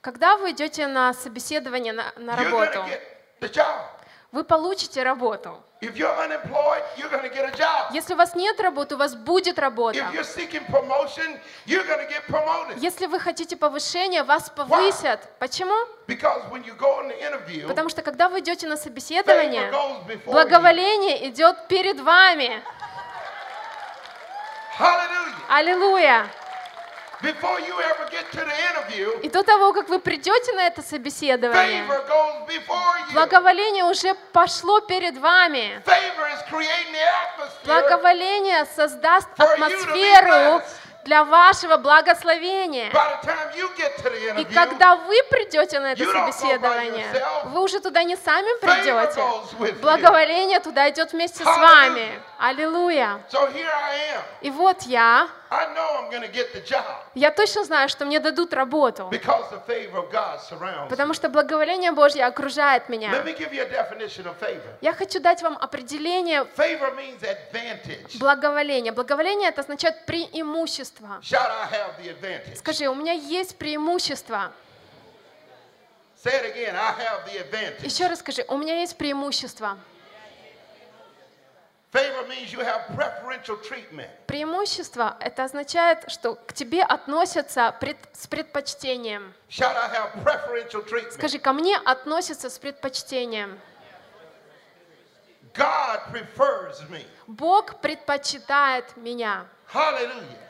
Когда 0.01 0.37
вы 0.37 0.51
идете 0.51 0.87
на 0.87 1.13
собеседование 1.13 1.91
на, 1.91 2.13
на 2.15 2.35
работу, 2.35 2.85
вы 4.31 4.43
получите 4.43 5.03
работу. 5.03 5.63
Если 7.91 8.13
у 8.13 8.17
вас 8.17 8.35
нет 8.35 8.59
работы, 8.59 8.95
у 8.95 8.97
вас 8.97 9.15
будет 9.15 9.57
работа. 9.57 9.97
Если 12.77 13.05
вы 13.05 13.19
хотите 13.19 13.55
повышения, 13.55 14.23
вас 14.23 14.49
повысят. 14.49 15.21
Почему? 15.39 15.73
Потому 17.67 17.89
что 17.89 18.01
когда 18.01 18.29
вы 18.29 18.39
идете 18.41 18.67
на 18.67 18.77
собеседование, 18.77 19.71
благоволение 20.25 21.29
идет 21.29 21.67
перед 21.67 21.99
вами. 22.01 22.61
Аллилуйя! 25.49 26.27
И 29.21 29.29
до 29.29 29.43
того, 29.43 29.73
как 29.73 29.89
вы 29.89 29.99
придете 29.99 30.53
на 30.53 30.67
это 30.67 30.81
собеседование, 30.81 31.83
благоволение 33.13 33.83
уже 33.83 34.13
пошло 34.31 34.79
перед 34.79 35.17
вами. 35.17 35.81
Благоволение 37.65 38.65
создаст 38.75 39.27
атмосферу 39.37 40.61
для 41.03 41.23
вашего 41.23 41.77
благословения. 41.77 42.89
И 44.37 44.45
когда 44.45 44.95
вы 44.95 45.15
придете 45.29 45.79
на 45.79 45.91
это 45.93 46.05
собеседование, 46.05 47.05
вы 47.45 47.61
уже 47.61 47.79
туда 47.79 48.03
не 48.03 48.15
сами 48.15 48.59
придете. 48.59 49.73
Благоволение 49.81 50.59
туда 50.59 50.89
идет 50.89 51.11
вместе 51.11 51.43
с 51.43 51.47
вами. 51.47 52.21
Аллилуйя. 52.39 53.21
So 53.29 53.53
here 53.53 53.67
I 53.69 54.15
am. 54.15 54.23
И 54.39 54.49
вот 54.49 54.83
я, 54.83 55.27
I 55.49 55.65
know 55.75 56.09
I'm 56.09 56.21
to 56.21 56.31
get 56.31 56.53
the 56.53 56.65
job 56.65 56.85
я 57.13 57.31
точно 57.31 57.65
знаю, 57.65 57.89
что 57.89 58.05
мне 58.05 58.21
дадут 58.21 58.53
работу, 58.53 59.09
because 59.11 59.51
the 59.51 59.61
favor 59.67 59.97
of 59.97 60.09
God 60.09 60.39
surrounds 60.49 60.85
me. 60.85 60.89
потому 60.89 61.13
что 61.13 61.27
благоволение 61.27 61.91
Божье 61.91 62.23
окружает 62.25 62.87
меня. 62.87 63.11
Let 63.11 63.25
me 63.25 63.37
give 63.37 63.51
you 63.51 63.61
a 63.61 63.69
definition 63.69 64.25
of 64.25 64.39
favor. 64.39 64.77
Я 64.79 64.93
хочу 64.93 65.19
дать 65.19 65.41
вам 65.41 65.57
определение 65.59 66.45
Favor 66.55 66.95
means 66.95 67.21
advantage. 67.21 68.17
благоволения. 68.17 68.93
Благоволение 68.93 69.49
это 69.49 69.59
означает 69.59 70.05
преимущество. 70.05 71.19
Shout, 71.21 71.41
I 71.41 71.67
have 71.73 71.97
the 72.01 72.17
advantage. 72.17 72.55
Скажи, 72.55 72.87
у 72.87 72.95
меня 72.95 73.11
есть 73.11 73.57
преимущество. 73.57 74.53
Say 76.23 76.31
it 76.31 76.53
again. 76.53 76.73
I 76.73 76.93
have 77.03 77.25
the 77.25 77.37
advantage. 77.41 77.85
Еще 77.85 78.07
раз 78.07 78.19
скажи, 78.19 78.45
у 78.47 78.55
меня 78.57 78.79
есть 78.79 78.97
преимущество. 78.97 79.77
Favor 79.77 80.29
means 80.39 80.67
you 80.69 80.87
have 80.87 80.99
preferential 81.01 81.37
treatment. 81.51 81.78
Преимущество 84.27 85.17
это 85.19 85.43
означает, 85.43 86.09
что 86.11 86.35
к 86.35 86.53
тебе 86.53 86.83
относятся 86.83 87.75
пред- 87.79 87.97
с 88.13 88.27
предпочтением. 88.27 89.33
Скажи, 91.11 91.39
ко 91.39 91.53
мне 91.53 91.77
относятся 91.77 92.49
с 92.49 92.59
предпочтением. 92.59 93.59
God 95.55 96.11
prefers 96.13 96.87
me. 96.89 97.03
Бог 97.27 97.81
предпочитает 97.81 98.95
меня. 98.95 99.45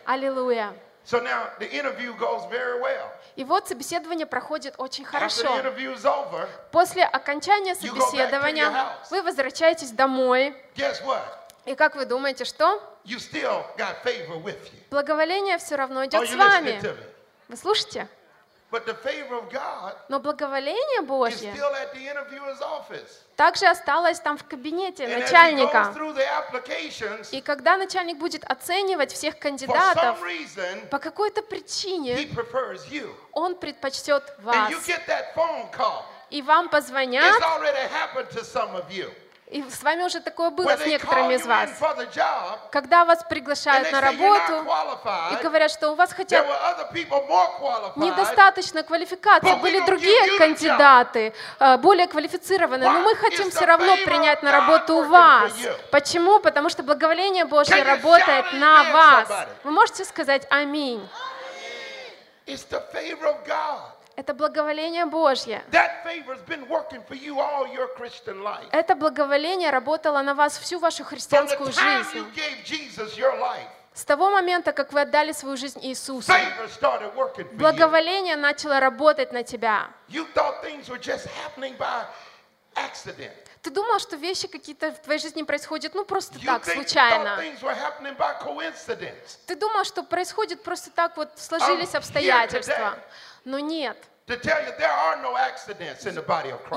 Аллилуйя. 0.06 0.74
So 1.10 1.20
now 1.20 1.50
the 1.58 1.68
interview 1.72 2.14
goes 2.20 2.46
very 2.52 2.80
well. 2.80 3.10
И 3.36 3.44
вот 3.44 3.68
собеседование 3.68 4.28
проходит 4.28 4.76
очень 4.78 5.06
After 5.06 5.12
хорошо. 5.12 5.44
the 5.44 6.04
over, 6.04 6.48
После 6.72 7.04
окончания 7.04 7.74
собеседования 7.74 8.72
вы 9.10 9.24
возвращаетесь 9.24 9.90
домой. 9.90 10.56
guess 10.76 11.04
what? 11.04 11.24
И 11.66 11.74
как 11.74 11.96
вы 11.96 12.06
думаете, 12.06 12.46
что? 12.46 12.80
You 13.06 13.18
still 13.18 13.66
got 13.76 14.04
favor 14.04 14.38
with 14.44 14.60
you. 14.72 14.80
Благоволение 14.92 15.58
все 15.58 15.78
равно 15.78 16.06
идет 16.06 16.30
с 16.30 16.36
вами. 16.36 16.80
Вы 17.48 17.58
слушаете? 17.58 18.08
Но 20.10 20.20
благоволение 20.20 21.02
Божье 21.02 21.54
также 23.36 23.66
осталось 23.68 24.20
там 24.20 24.38
в 24.38 24.44
кабинете 24.44 25.08
начальника. 25.08 25.94
И 27.32 27.42
когда 27.42 27.78
начальник 27.78 28.18
будет 28.18 28.44
оценивать 28.44 29.12
всех 29.12 29.40
кандидатов, 29.40 30.18
по 30.92 31.00
какой-то 31.00 31.42
причине 31.42 32.28
он 33.32 33.56
предпочтет 33.56 34.36
вас. 34.40 34.72
И 36.30 36.42
вам 36.44 36.70
позвонят, 36.70 37.42
И 39.50 39.64
с 39.68 39.82
вами 39.82 40.04
уже 40.04 40.20
такое 40.20 40.52
было 40.52 40.68
с 40.78 40.86
некоторыми 40.92 41.34
из 41.34 41.46
вас. 41.48 41.70
Когда 42.72 43.04
вас 43.04 43.24
приглашают 43.28 43.92
на 43.92 44.00
работу 44.00 44.54
и 45.34 45.44
говорят, 45.44 45.72
что 45.72 45.90
у 45.92 45.96
вас 45.96 46.14
хотя 46.14 46.44
qualified. 47.60 48.06
недостаточно 48.06 48.84
квалификации, 48.84 49.48
были 49.62 49.80
другие 49.88 50.20
кандидаты, 50.38 51.34
э, 51.60 51.78
более 51.78 52.06
квалифицированные, 52.08 52.90
но 52.92 53.00
мы 53.00 53.16
хотим 53.16 53.50
все 53.50 53.66
равно 53.66 53.96
принять 54.06 54.44
на 54.44 54.52
работу 54.52 55.02
вас. 55.04 55.52
Почему? 55.92 56.40
Потому 56.40 56.70
что 56.70 56.84
благоволение 56.84 57.46
Божье 57.46 57.82
работает 57.84 58.54
на 58.54 58.84
вас. 58.94 59.28
Вы 59.64 59.72
можете 59.72 60.06
сказать 60.06 60.46
аминь. 60.52 61.02
Это 64.20 64.34
благоволение 64.34 65.06
Божье. 65.06 65.64
Это 68.72 68.96
благоволение 68.96 69.70
работало 69.70 70.22
на 70.22 70.34
вас 70.34 70.58
всю 70.58 70.78
вашу 70.78 71.06
христианскую 71.06 71.72
жизнь. 71.72 72.26
С 73.94 74.04
того 74.04 74.30
момента, 74.30 74.74
как 74.74 74.92
вы 74.92 75.02
отдали 75.02 75.32
свою 75.32 75.56
жизнь 75.56 75.80
Иисусу, 75.84 76.34
благоволение 77.54 78.36
начало 78.36 78.82
работать 78.82 79.32
на 79.32 79.44
тебя. 79.44 79.88
Ты 83.62 83.72
думал, 83.72 84.00
что 84.00 84.16
вещи 84.18 84.48
какие-то 84.48 84.92
в 84.92 85.00
твоей 85.00 85.20
жизни 85.20 85.44
происходят, 85.44 85.96
ну, 85.96 86.04
просто 86.06 86.40
так, 86.46 86.66
случайно. 86.66 87.38
Ты 89.46 89.56
думал, 89.56 89.84
что 89.86 90.04
происходит 90.04 90.64
просто 90.64 90.92
так, 90.92 91.16
вот 91.16 91.30
сложились 91.38 91.96
обстоятельства. 91.96 92.98
Но 93.46 93.60
нет. 93.60 93.98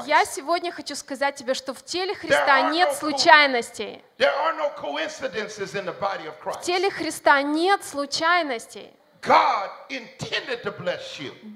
Я 0.06 0.24
сегодня 0.24 0.72
хочу 0.72 0.94
сказать 0.96 1.34
тебе, 1.36 1.54
что 1.54 1.74
в 1.74 1.84
теле 1.84 2.14
Христа 2.14 2.70
нет 2.70 2.94
случайностей. 2.94 4.02
There 4.18 4.32
are 4.32 4.56
no 4.56 4.70
coincidences 4.80 5.74
in 5.74 5.84
the 5.84 5.98
body 5.98 6.26
of 6.26 6.34
В 6.38 6.42
Christ. 6.42 6.62
теле 6.62 6.90
Христа 6.90 7.42
нет 7.42 7.84
случайностей. 7.84 8.90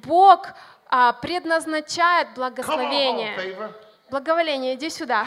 Бог 0.04 0.46
а, 0.88 1.12
предназначает 1.14 2.28
благословение. 2.34 3.72
Благоволение, 4.10 4.74
иди 4.74 4.90
сюда. 4.90 5.24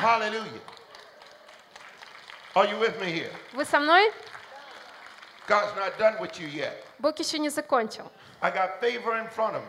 Вы 3.53 3.65
со 3.65 3.79
мной? 3.79 4.13
Бог 6.99 7.19
еще 7.19 7.39
не 7.39 7.49
закончил. 7.49 8.11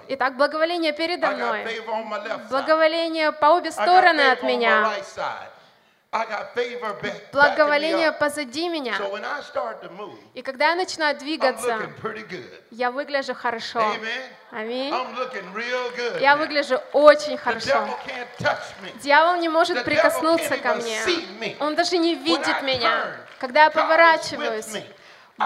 Итак, 0.08 0.36
благоволение 0.36 0.92
передо 0.92 1.30
мной. 1.30 1.64
Благоволение 2.48 3.32
по 3.32 3.46
обе 3.46 3.70
стороны 3.72 4.20
от 4.30 4.42
меня. 4.42 4.92
Благоволение 7.32 8.10
позади 8.10 8.68
меня. 8.68 8.96
И 10.34 10.42
когда 10.42 10.70
я 10.70 10.74
начинаю 10.74 11.16
двигаться, 11.16 11.78
я 12.72 12.90
выгляжу 12.90 13.34
хорошо. 13.34 13.94
Аминь. 14.50 14.92
Я 16.20 16.36
выгляжу 16.36 16.80
очень 16.92 17.36
хорошо. 17.36 17.88
Дьявол 19.02 19.36
не 19.36 19.48
может 19.48 19.84
прикоснуться 19.84 20.56
ко 20.58 20.74
мне. 20.74 21.00
Он 21.60 21.76
даже 21.76 21.96
не 21.98 22.16
видит 22.16 22.62
меня. 22.62 23.16
Когда 23.38 23.64
я 23.64 23.70
поворачиваюсь. 23.70 24.66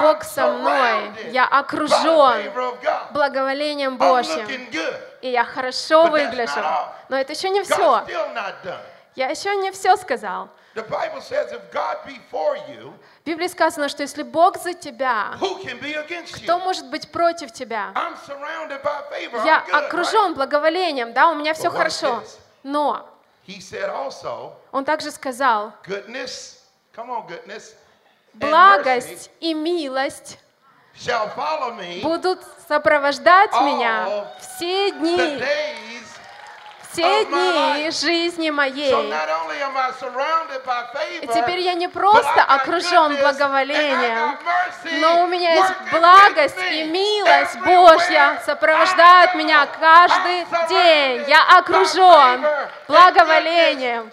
Бог 0.00 0.24
со 0.24 0.48
мной. 0.48 1.12
Я 1.30 1.46
окружен 1.46 2.52
благоволением 3.12 3.96
Божьим. 3.96 4.46
И 5.20 5.30
я 5.30 5.44
хорошо 5.44 6.06
выгляжу. 6.06 6.60
Но 7.08 7.16
это 7.16 7.32
еще 7.32 7.48
не 7.50 7.62
все. 7.62 8.04
Я 9.14 9.28
еще 9.28 9.54
не 9.56 9.70
все 9.70 9.96
сказал. 9.96 10.48
В 10.74 10.80
Библии 13.24 13.46
сказано, 13.46 13.88
что 13.88 14.02
если 14.02 14.24
Бог 14.24 14.58
за 14.58 14.74
тебя, 14.74 15.34
кто 16.34 16.58
может 16.58 16.90
быть 16.90 17.12
против 17.12 17.52
тебя? 17.52 17.92
Я 19.44 19.64
окружен 19.72 20.34
благоволением, 20.34 21.12
да, 21.12 21.28
у 21.28 21.34
меня 21.34 21.54
все 21.54 21.70
хорошо. 21.70 22.24
Но 22.64 23.08
он 24.72 24.84
также 24.84 25.10
сказал, 25.12 25.72
благость 28.34 29.30
и 29.40 29.54
милость 29.54 30.38
будут 32.02 32.40
сопровождать 32.68 33.52
меня 33.52 34.26
все 34.40 34.90
дни. 34.92 35.16
Все 36.94 37.24
дни 37.24 37.90
жизни 37.90 38.50
моей. 38.50 38.94
И 41.20 41.26
теперь 41.26 41.60
я 41.60 41.74
не 41.74 41.88
просто 41.88 42.42
окружен 42.42 43.16
благоволением, 43.16 44.38
но 45.00 45.24
у 45.24 45.26
меня 45.26 45.54
есть 45.54 45.72
благость 45.90 46.58
и 46.70 46.84
милость 46.84 47.58
Божья 47.60 48.40
сопровождают 48.46 49.34
меня 49.34 49.66
каждый 49.66 50.46
день. 50.68 51.24
Я 51.28 51.58
окружен 51.58 52.46
благоволением. 52.86 54.10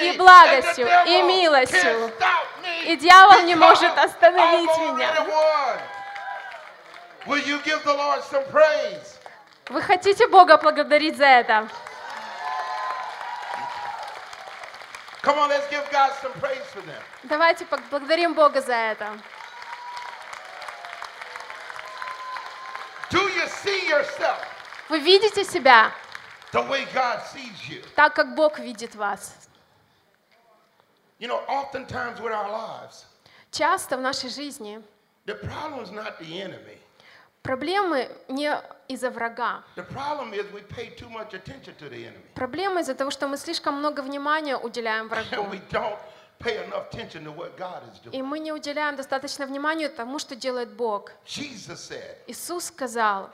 и 0.00 0.12
благостью, 0.16 0.88
и 1.06 1.22
милостью. 1.22 2.10
И 2.84 2.96
дьявол 2.96 3.42
не 3.42 3.54
может 3.54 3.96
остановить 3.96 4.76
меня. 4.78 5.08
Вы 9.68 9.80
хотите 9.80 10.26
Бога 10.26 10.56
благодарить 10.58 11.16
за 11.16 11.26
это? 11.26 11.68
Come 15.22 15.38
on, 15.38 15.48
let's 15.50 15.68
give 15.70 15.88
God 15.92 16.12
some 16.20 16.32
praise 16.40 16.64
for 16.74 16.80
them. 16.82 17.00
Давайте 17.24 17.64
поблагодарим 17.64 18.34
Бога 18.34 18.60
за 18.60 18.74
это. 18.74 19.18
Do 23.10 23.18
you 23.28 23.46
see 23.48 23.88
yourself 23.88 24.38
Вы 24.88 24.98
видите 25.00 25.44
себя 25.44 25.92
the 26.52 26.62
way 26.68 26.84
God 26.92 27.20
sees 27.32 27.68
you? 27.68 27.84
так, 27.94 28.14
как 28.14 28.34
Бог 28.34 28.58
видит 28.58 28.94
вас. 28.94 29.48
You 31.18 31.28
know, 31.28 31.40
oftentimes 31.46 32.20
with 32.20 32.32
our 32.32 32.50
lives, 32.50 33.04
Часто 33.52 33.96
в 33.96 34.00
нашей 34.00 34.28
жизни 34.30 34.82
the 35.26 35.34
problem 35.34 35.82
is 35.82 35.90
not 35.92 36.18
the 36.18 36.40
enemy. 36.42 36.78
проблемы 37.42 38.10
не 38.28 38.50
из-за 38.94 39.10
врага. 39.10 39.64
Проблема 42.34 42.80
из-за 42.80 42.94
того, 42.94 43.10
что 43.10 43.28
мы 43.28 43.36
слишком 43.36 43.74
много 43.74 44.00
внимания 44.02 44.56
уделяем 44.56 45.08
врагу. 45.10 45.48
И 48.12 48.22
мы 48.22 48.38
не 48.38 48.52
уделяем 48.52 48.96
достаточно 48.96 49.46
внимания 49.46 49.88
тому, 49.88 50.18
что 50.18 50.34
делает 50.34 50.72
Бог. 50.72 51.12
Иисус 52.26 52.64
сказал, 52.64 53.30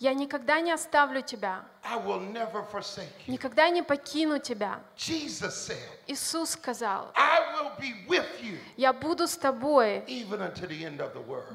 Я 0.00 0.12
никогда 0.12 0.60
не 0.60 0.72
оставлю 0.72 1.22
тебя, 1.22 1.64
никогда 3.28 3.68
не 3.70 3.82
покину 3.82 4.38
тебя. 4.38 4.80
Иисус 6.06 6.50
сказал, 6.50 7.12
я 8.76 8.92
буду 8.92 9.26
с 9.28 9.36
тобой 9.36 10.04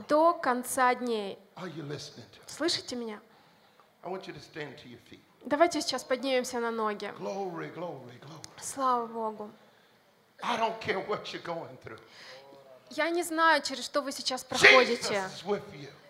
до 0.08 0.34
конца 0.34 0.96
дней. 0.96 1.38
Слышите 2.48 2.96
меня? 2.96 3.20
Давайте 5.46 5.82
сейчас 5.82 6.04
поднимемся 6.04 6.60
на 6.60 6.72
ноги. 6.72 7.14
Слава 8.62 9.06
Богу. 9.06 9.52
Я 12.92 13.10
не 13.10 13.24
знаю, 13.24 13.62
через 13.62 13.86
что 13.86 14.02
вы 14.02 14.12
сейчас 14.12 14.44
проходите, 14.44 15.24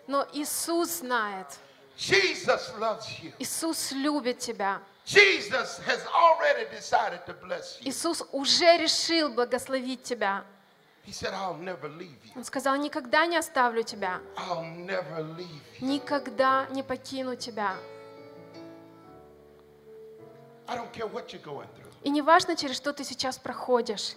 но 0.06 0.26
Иисус 0.32 1.00
знает. 1.00 1.46
Jesus 2.00 2.72
loves 2.78 3.06
you. 3.22 3.32
Иисус 3.38 3.92
любит 3.92 4.38
тебя. 4.38 4.80
Jesus 5.04 5.78
has 5.86 6.00
already 6.06 6.64
decided 6.70 7.20
to 7.26 7.34
bless 7.34 7.78
you. 7.80 7.90
Иисус 7.90 8.22
уже 8.32 8.78
решил 8.78 9.28
благословить 9.30 10.02
тебя. 10.02 10.44
He 11.04 11.12
said, 11.12 11.34
I'll 11.34 11.58
never 11.58 11.88
leave 11.88 12.16
you. 12.24 12.32
Он 12.36 12.44
сказал, 12.44 12.76
никогда 12.76 13.26
не 13.26 13.36
оставлю 13.36 13.82
тебя, 13.82 14.20
I'll 14.36 14.64
never 14.86 15.22
leave 15.36 15.60
you. 15.78 15.86
никогда 15.86 16.66
не 16.70 16.82
покину 16.82 17.36
тебя. 17.36 17.76
I 20.66 20.76
don't 20.76 20.92
care 20.92 21.06
what 21.06 21.32
you're 21.32 21.42
going 21.42 21.68
through. 21.76 21.92
И 22.02 22.08
неважно, 22.10 22.56
через 22.56 22.76
что 22.76 22.94
ты 22.94 23.04
сейчас 23.04 23.38
проходишь, 23.38 24.14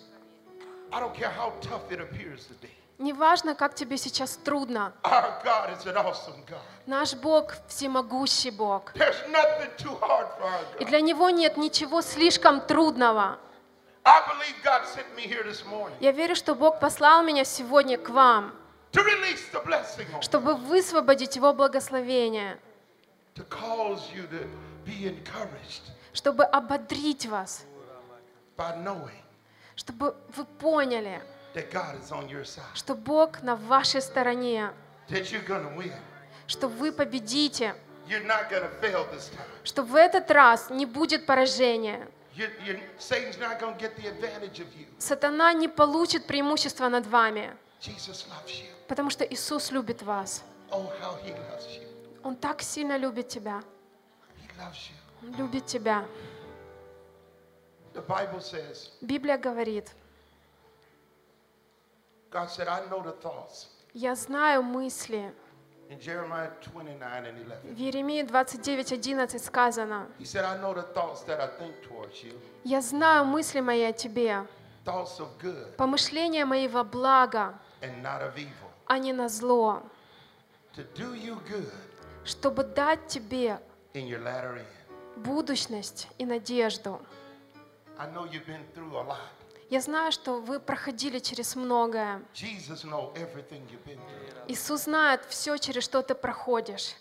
I 0.92 1.02
don't 1.02 1.14
care 1.14 1.32
how 1.32 1.52
tough 1.62 1.92
it 1.92 2.00
appears 2.00 2.46
to 2.48 2.54
be. 2.62 2.70
Неважно, 3.04 3.54
как 3.56 3.76
тебе 3.76 3.98
сейчас 3.98 4.38
трудно, 4.38 4.94
awesome 5.04 6.44
наш 6.86 7.14
Бог 7.14 7.54
всемогущий 7.68 8.52
Бог. 8.52 8.94
И 10.80 10.86
для 10.86 11.02
Него 11.02 11.30
нет 11.30 11.58
ничего 11.58 12.02
слишком 12.02 12.62
трудного. 12.62 13.38
Я 16.00 16.12
верю, 16.12 16.36
что 16.36 16.56
Бог 16.56 16.80
послал 16.80 17.24
меня 17.24 17.46
сегодня 17.46 17.98
к 17.98 18.10
вам, 18.10 18.54
чтобы 20.22 20.56
высвободить 20.56 21.36
Его 21.36 21.54
благословение, 21.54 22.60
чтобы 26.14 26.44
ободрить 26.44 27.26
вас, 27.26 27.66
чтобы 29.76 30.16
вы 30.36 30.46
поняли, 30.46 31.22
что 32.74 32.96
Бог 32.96 33.42
на 33.42 33.56
вашей 33.56 34.02
стороне, 34.02 34.72
что 36.48 36.68
вы 36.68 36.92
победите, 36.92 37.76
что 39.64 39.84
в 39.84 39.96
этот 39.96 40.32
раз 40.32 40.70
не 40.70 40.86
будет 40.86 41.26
поражения. 41.26 42.08
Сатана 44.98 45.54
не 45.54 45.68
получит 45.68 46.26
преимущества 46.26 46.90
над 46.90 47.06
вами, 47.06 47.56
потому 48.88 49.10
что 49.10 49.24
Иисус 49.24 49.72
любит 49.72 50.02
вас. 50.02 50.44
Oh. 50.72 50.90
Он 52.24 52.36
так 52.36 52.64
сильно 52.64 52.98
любит 52.98 53.28
тебя. 53.28 53.62
Он 55.22 55.36
любит 55.36 55.68
тебя. 55.68 56.06
Библия 59.02 59.38
говорит, 59.38 59.92
God 62.34 62.50
said, 62.50 62.68
I 62.68 62.82
know 62.90 63.04
the 63.04 63.12
thoughts. 63.22 63.68
Я 63.94 64.16
знаю 64.16 64.64
мысли. 64.64 65.32
In 65.90 66.00
Jeremiah 66.00 66.50
29 66.62 67.26
and 67.26 67.38
11, 67.46 67.76
В 67.76 67.80
Иеремии 67.80 68.24
29.11 68.24 69.38
сказано, 69.38 70.08
He 70.18 70.26
said, 70.26 70.44
I 70.44 70.58
know 70.58 70.74
the 70.74 70.82
thoughts 70.94 71.22
that 71.28 71.40
I 71.40 71.48
think 71.60 71.74
towards 71.88 72.24
you, 72.24 72.34
«Я 72.64 72.82
знаю 72.82 73.26
мысли 73.26 73.60
мои 73.60 73.84
о 73.84 73.92
тебе, 73.94 74.48
thoughts 74.86 75.20
of 75.20 75.28
good 75.40 75.76
помышления 75.76 76.46
мои 76.46 76.68
во 76.68 76.84
благо, 76.84 77.54
and 77.82 78.02
not 78.02 78.22
of 78.24 78.36
evil, 78.38 78.70
а 78.88 78.98
не 78.98 79.14
на 79.14 79.30
зло, 79.30 79.84
to 80.76 80.84
do 80.96 81.14
you 81.14 81.38
good 81.48 81.72
чтобы 82.24 82.64
дать 82.64 83.06
тебе 83.08 83.60
in 83.94 84.08
your 84.08 84.24
latter 84.24 84.58
end. 84.58 84.66
будущность 85.18 86.08
и 86.18 86.26
надежду». 86.26 87.00
I 88.00 88.08
know 88.08 88.26
you've 88.26 88.48
been 88.48 88.64
through 88.74 88.98
a 88.98 89.04
lot. 89.04 89.20
Я 89.70 89.82
знаю, 89.82 90.12
что 90.12 90.40
вы 90.40 90.60
проходили 90.60 91.20
через 91.20 91.56
многое. 91.56 92.22
Иисус 94.48 94.84
знает 94.84 95.26
все, 95.30 95.58
через 95.58 95.84
что 95.84 96.02
ты 96.02 96.16
проходишь. 96.16 96.96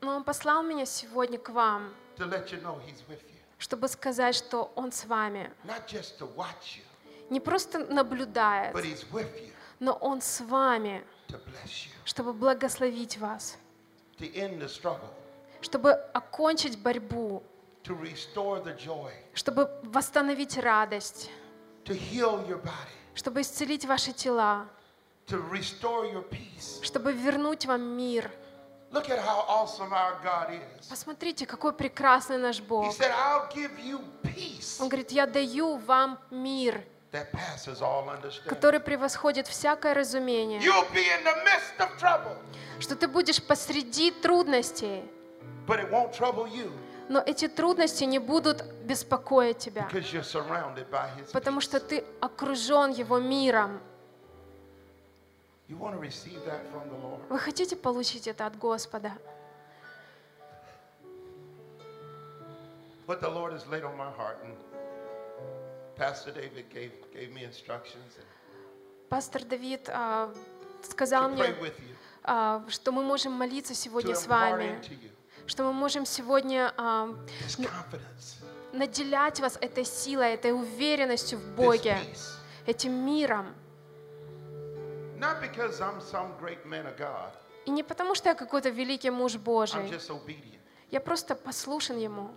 Но 0.00 0.16
Он 0.16 0.24
послал 0.24 0.62
меня 0.62 0.86
сегодня 0.86 1.38
к 1.38 1.50
вам, 1.50 1.94
чтобы 3.58 3.88
сказать, 3.88 4.34
что 4.34 4.72
Он 4.74 4.90
с 4.92 5.04
вами. 5.04 5.52
Не 7.30 7.40
просто 7.40 7.78
наблюдает, 7.78 8.74
но 9.80 9.92
Он 9.92 10.20
с 10.20 10.40
вами, 10.40 11.04
чтобы 12.04 12.32
благословить 12.32 13.18
вас, 13.18 13.58
чтобы 15.60 15.92
окончить 15.92 16.78
борьбу, 16.78 17.42
чтобы 19.34 19.68
восстановить 19.82 20.56
радость, 20.58 21.30
чтобы 23.14 23.40
исцелить 23.42 23.84
ваши 23.84 24.12
тела, 24.12 24.66
чтобы 26.82 27.12
вернуть 27.12 27.66
вам 27.66 27.82
мир. 27.82 28.30
Посмотрите, 30.88 31.46
какой 31.46 31.72
прекрасный 31.72 32.38
наш 32.38 32.60
Бог. 32.60 32.94
Он 34.80 34.88
говорит, 34.88 35.10
я 35.12 35.26
даю 35.26 35.76
вам 35.76 36.18
мир, 36.30 36.84
который 38.48 38.80
превосходит 38.80 39.46
всякое 39.48 39.94
разумение. 39.94 40.60
Что 42.80 42.96
ты 42.96 43.08
будешь 43.08 43.42
посреди 43.42 44.10
трудностей, 44.10 45.02
но 47.08 47.20
эти 47.20 47.48
трудности 47.48 48.04
не 48.04 48.18
будут 48.18 48.64
беспокоить 48.84 49.58
тебя, 49.58 49.88
потому 51.32 51.60
что 51.60 51.80
ты 51.80 52.04
окружен 52.20 52.90
Его 52.90 53.18
миром. 53.18 53.80
Вы 55.68 57.38
хотите 57.38 57.76
получить 57.76 58.28
это 58.28 58.46
от 58.46 58.58
Господа? 58.58 59.12
What 63.06 63.20
the 63.20 63.28
Lord 63.28 63.52
has 63.52 63.66
laid 63.68 63.84
on 63.84 63.98
my 63.98 64.10
heart, 64.16 64.38
and 64.42 64.56
Pastor 65.94 66.32
David 66.32 66.70
gave, 66.70 66.90
gave 67.12 67.30
me 67.34 67.44
instructions 67.44 68.16
and 68.16 68.24
Пастор 69.10 69.44
Давид 69.44 69.88
а, 69.92 70.32
сказал 70.82 71.28
мне, 71.28 71.54
а, 72.24 72.64
что 72.68 72.90
мы 72.90 73.02
можем 73.02 73.32
молиться 73.32 73.74
сегодня 73.74 74.14
с 74.14 74.26
вами, 74.26 74.80
что 75.46 75.64
мы 75.64 75.72
можем 75.72 76.06
сегодня 76.06 76.72
а, 76.76 77.14
наделять 78.72 79.40
вас 79.40 79.58
этой 79.60 79.84
силой, 79.84 80.34
этой 80.34 80.52
уверенностью 80.52 81.38
в 81.38 81.54
Боге, 81.54 81.98
этим 82.66 82.92
миром. 82.92 83.54
И 87.64 87.70
не 87.70 87.82
потому, 87.82 88.14
что 88.14 88.28
я 88.28 88.34
какой-то 88.34 88.68
великий 88.70 89.10
муж 89.10 89.36
Божий, 89.36 89.90
я 90.90 91.00
просто 91.00 91.34
послушен 91.34 91.96
Ему. 91.98 92.30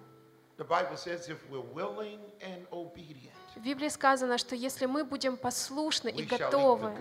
В 3.56 3.60
Библии 3.60 3.90
сказано, 3.90 4.38
что 4.38 4.56
если 4.56 4.86
мы 4.86 5.04
будем 5.04 5.38
послушны 5.38 6.10
и 6.10 6.24
готовы, 6.24 6.96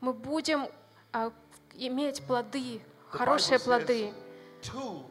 мы 0.00 0.12
будем 0.12 0.68
а, 1.12 1.32
иметь 1.74 2.22
плоды, 2.22 2.80
хорошие 3.08 3.58
плоды. 3.58 4.12
two 4.62 5.09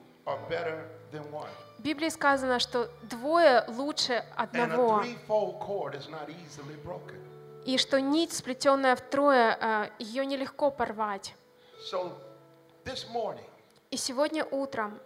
В 1.77 1.81
Библии 1.81 2.09
сказано, 2.09 2.59
что 2.59 2.89
двое 3.03 3.63
лучше 3.67 4.23
одного, 4.35 5.01
и 7.65 7.77
что 7.77 7.99
нить, 8.01 8.33
сплетенная 8.33 8.95
втрое, 8.95 9.57
а, 9.59 9.89
ее 9.99 10.25
нелегко 10.25 10.71
порвать. 10.71 11.35
И 13.91 13.97
сегодня 13.97 14.45
утром 14.45 14.99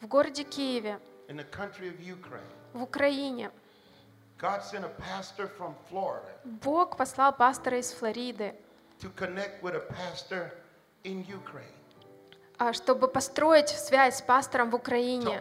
в 0.00 0.06
городе 0.06 0.44
Киеве, 0.44 0.98
в 2.72 2.82
Украине, 2.82 3.50
Бог 6.44 6.96
послал 6.96 7.32
пастора 7.36 7.78
из 7.78 7.92
Флориды, 7.92 8.54
чтобы 12.72 13.08
построить 13.08 13.68
связь 13.68 14.18
с 14.18 14.22
пастором 14.22 14.70
в 14.70 14.74
Украине. 14.74 15.40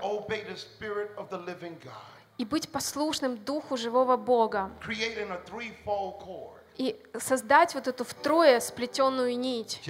И 2.38 2.46
быть 2.46 2.70
послушным 2.70 3.38
Духу 3.38 3.78
живого 3.78 4.18
Бога, 4.18 4.70
и 6.78 7.04
создать 7.20 7.74
вот 7.74 7.88
эту 7.88 8.04
втрое 8.04 8.60
сплетенную 8.60 9.38
нить. 9.38 9.82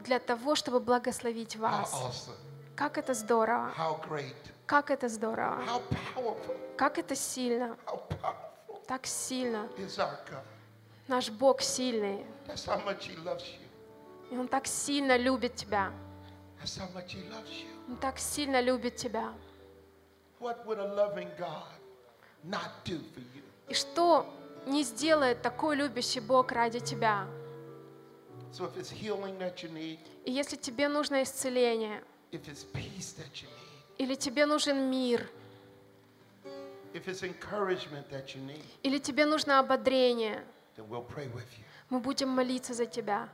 Для 0.00 0.18
того, 0.18 0.54
чтобы 0.56 0.80
благословить 0.80 1.56
вас. 1.56 2.28
Как 2.76 2.98
это 2.98 3.14
здорово! 3.14 3.72
Как 4.66 4.90
это 4.90 5.08
здорово! 5.08 5.62
Как 6.76 6.98
это 6.98 7.14
сильно! 7.14 7.76
Так 8.88 9.06
сильно! 9.06 9.68
Наш 11.06 11.30
Бог 11.30 11.60
сильный, 11.60 12.26
и 14.34 14.36
Он 14.36 14.48
так 14.48 14.66
сильно 14.66 15.16
любит 15.16 15.54
тебя. 15.54 15.92
Он 17.88 17.96
так 18.00 18.18
сильно 18.18 18.60
любит 18.60 18.96
тебя. 18.96 19.32
И 23.68 23.74
что 23.74 24.26
не 24.66 24.82
сделает 24.82 25.40
такой 25.40 25.76
любящий 25.76 26.18
Бог 26.20 26.50
ради 26.50 26.80
тебя? 26.80 27.28
И 30.24 30.32
если 30.32 30.56
тебе 30.56 30.88
нужно 30.88 31.22
исцеление, 31.22 32.02
или 33.98 34.14
тебе 34.16 34.46
нужен 34.46 34.90
мир, 34.90 35.30
или 38.82 38.98
тебе 38.98 39.26
нужно 39.26 39.60
ободрение, 39.60 40.44
мы 41.88 42.00
будем 42.00 42.28
молиться 42.30 42.74
за 42.74 42.86
тебя. 42.86 43.28